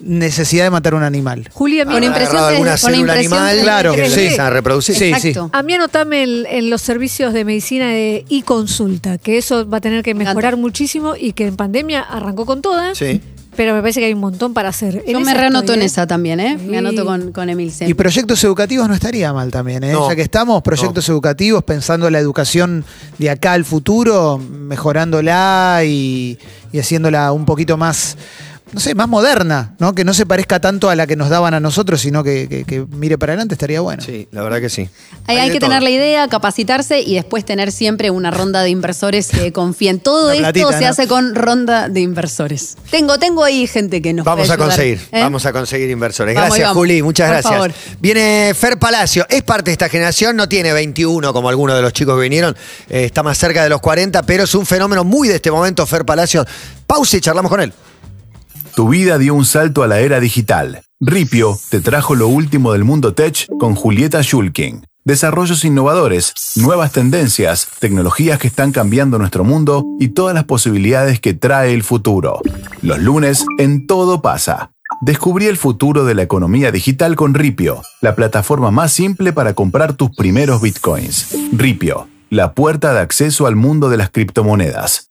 necesidad 0.06 0.66
de 0.66 0.70
matar 0.70 0.94
un 0.96 1.04
animal. 1.04 1.50
Julia, 1.54 1.86
Con 1.86 1.94
mira, 1.96 2.06
Han 2.08 2.12
impresión 2.14 2.38
tres- 2.44 2.54
alguna 2.54 2.78
célula 2.78 3.14
animal 3.14 3.60
Claro, 3.62 3.94
que 3.96 4.10
sí. 4.10 4.36
a 4.40 4.50
reproducir. 4.50 4.96
Sí, 4.96 5.06
Exacto. 5.06 5.50
a 5.54 5.64
mí 5.64 5.74
anotame 5.74 6.24
el- 6.24 6.48
en 6.50 6.70
los 6.70 6.82
servicios 6.82 7.34
de 7.34 7.46
medicina 7.46 7.88
de 7.90 8.26
e-consulta, 8.30 9.18
que 9.18 9.38
eso 9.38 9.68
va 9.70 9.78
a 9.78 9.82
tener 9.82 10.04
que 10.04 10.14
mejorar 10.14 10.58
muchísimo 10.58 11.16
y 11.16 11.34
que 11.34 11.48
en 11.48 11.56
pandemia 11.56 12.02
arrancó 12.02 12.46
con 12.46 12.62
toda. 12.62 12.94
Sí. 12.96 13.22
Pero 13.56 13.76
me 13.76 13.82
parece 13.82 14.00
que 14.00 14.08
hay 14.08 14.14
un 14.16 14.20
montón 14.20 14.56
para 14.56 14.70
hacer. 14.70 15.04
Yo 15.08 15.20
En 15.20 15.24
me 15.24 15.32
reanoto 15.36 15.76
en 15.76 15.84
esa 15.84 16.08
también, 16.08 16.40
¿eh? 16.40 16.58
Me 16.58 16.70
Sí. 16.72 16.76
anoto 16.78 17.06
con, 17.06 17.32
con 17.32 17.50
Emil 17.52 17.72
Sem. 17.72 17.88
Y 17.88 17.94
proyectos 17.94 18.44
educativos 18.44 18.88
no 18.88 18.96
estaría 18.96 19.32
mal 19.32 19.52
también, 19.52 19.84
¿eh? 19.84 19.92
No. 19.92 20.10
Ya 20.10 20.16
que 20.16 20.24
estamos, 20.24 20.64
proyectos 20.64 21.08
educativos, 21.08 21.64
pensando 21.64 22.10
la 22.10 22.18
educación 22.18 22.84
de 23.20 23.30
acá 23.30 23.54
al 23.54 23.64
futuro, 23.64 24.40
mejorándola 24.40 25.82
y, 25.86 26.38
y 26.72 26.80
haciéndola 26.80 27.32
un 27.32 27.46
poquito 27.46 27.78
más, 27.78 28.18
no 28.74 28.80
sé, 28.80 28.96
más 28.96 29.08
moderna, 29.08 29.76
¿no? 29.80 29.94
Que 29.96 30.04
no 30.04 30.14
se 30.14 30.26
parezca 30.26 30.60
tanto 30.60 30.90
a 30.90 30.96
la 30.96 31.06
que 31.08 31.16
nos 31.16 31.30
daban 31.30 31.54
a 31.54 31.60
nosotros, 31.60 32.02
sino 32.02 32.24
que, 32.24 32.48
que- 32.50 32.64
que 32.66 32.86
mire 32.96 33.18
para 33.18 33.34
adelante, 33.34 33.54
estaría 33.56 33.82
bueno. 33.82 34.02
Sí, 34.04 34.28
la 34.32 34.42
verdad 34.44 34.60
que 34.60 34.70
sí. 34.70 34.90
Hay, 35.28 35.52
que 35.52 35.60
todo. 35.60 35.70
tener 35.70 35.84
la 35.84 35.90
idea, 35.90 36.28
capacitarse 36.28 37.00
y 37.02 37.16
después 37.16 37.46
tener 37.46 37.72
siempre 37.72 38.10
una 38.12 38.32
ronda 38.32 38.62
de 38.64 38.70
inversores 38.70 39.28
que 39.30 39.52
confíen. 39.54 40.00
Todo 40.00 40.26
Una 40.26 40.34
esto 40.34 40.42
platita, 40.44 40.78
se 40.78 40.84
¿no? 40.86 40.90
hace 40.90 41.08
con 41.08 41.36
ronda 41.36 41.88
de 41.90 42.02
inversores. 42.02 42.78
Tengo, 42.90 43.18
tengo 43.20 43.44
ahí 43.44 43.68
gente 43.68 44.02
que 44.02 44.14
nos 44.14 44.26
Vamos 44.26 44.48
puede 44.48 44.62
a 44.62 44.66
conseguir, 44.66 45.00
¿eh? 45.12 45.22
vamos 45.22 45.46
a 45.46 45.54
conseguir 45.54 45.90
inversores. 45.90 46.36
Vamos, 46.36 46.50
Gracias, 46.50 46.68
vamos. 46.70 46.78
Juli, 46.82 47.02
muchas 47.04 47.28
Por 47.28 47.34
gracias. 47.34 47.54
favor. 47.54 47.72
Viene 48.00 48.54
Fer 48.56 48.78
Palacio, 48.78 49.26
es 49.30 49.44
parte 49.44 49.66
de 49.70 49.74
esta 49.74 49.90
generación, 49.90 50.36
no 50.36 50.50
tiene 50.50 50.74
21 50.74 51.32
como 51.34 51.50
algunos 51.50 51.76
de 51.76 51.82
los 51.82 51.94
chicos 51.94 52.16
que 52.16 52.22
vinieron, 52.24 52.56
eh, 52.90 53.06
está 53.06 53.24
más 53.24 53.38
cerca 53.38 53.64
de 53.64 53.70
los 53.70 53.82
40, 53.82 54.24
pero 54.24 54.44
es 54.44 54.56
un 54.56 54.66
fenómeno 54.66 55.04
muy 55.04 55.28
de 55.28 55.36
este 55.36 55.52
momento, 55.52 55.86
Fer 55.86 56.06
Palacio. 56.06 56.46
Pausa 56.88 57.18
y 57.18 57.22
charlamos 57.22 57.50
con 57.50 57.62
él. 57.62 57.74
Tu 58.76 58.90
vida 58.90 59.20
dio 59.20 59.36
un 59.36 59.46
salto 59.46 59.84
a 59.84 59.88
la 59.88 60.00
era 60.00 60.20
digital. 60.20 60.82
Ripio 61.00 61.60
te 61.70 61.80
trajo 61.80 62.16
lo 62.16 62.28
último 62.28 62.74
del 62.74 62.84
mundo 62.84 63.14
tech 63.14 63.48
con 63.60 63.76
Julieta 63.76 64.24
Schulking. 64.24 64.88
Desarrollos 65.06 65.64
innovadores, 65.64 66.34
nuevas 66.56 66.92
tendencias, 66.92 67.68
tecnologías 67.80 68.40
que 68.40 68.48
están 68.48 68.72
cambiando 68.72 69.20
nuestro 69.20 69.44
mundo 69.44 69.86
y 70.00 70.08
todas 70.08 70.34
las 70.34 70.46
posibilidades 70.46 71.20
que 71.20 71.36
trae 71.36 71.74
el 71.74 71.84
futuro. 71.84 72.40
Los 72.82 73.00
lunes 73.00 73.46
en 73.60 73.86
Todo 73.86 74.24
pasa. 74.24 74.72
Descubrí 75.02 75.46
el 75.46 75.58
futuro 75.58 76.04
de 76.06 76.16
la 76.16 76.24
economía 76.24 76.72
digital 76.72 77.16
con 77.16 77.36
Ripio, 77.36 77.84
la 78.02 78.16
plataforma 78.16 78.72
más 78.72 78.92
simple 78.92 79.34
para 79.34 79.54
comprar 79.54 79.94
tus 79.94 80.16
primeros 80.16 80.62
bitcoins. 80.62 81.36
Ripio, 81.52 82.08
la 82.32 82.54
puerta 82.54 82.94
de 82.94 83.02
acceso 83.02 83.46
al 83.46 83.56
mundo 83.56 83.90
de 83.90 83.98
las 83.98 84.10
criptomonedas. 84.10 85.02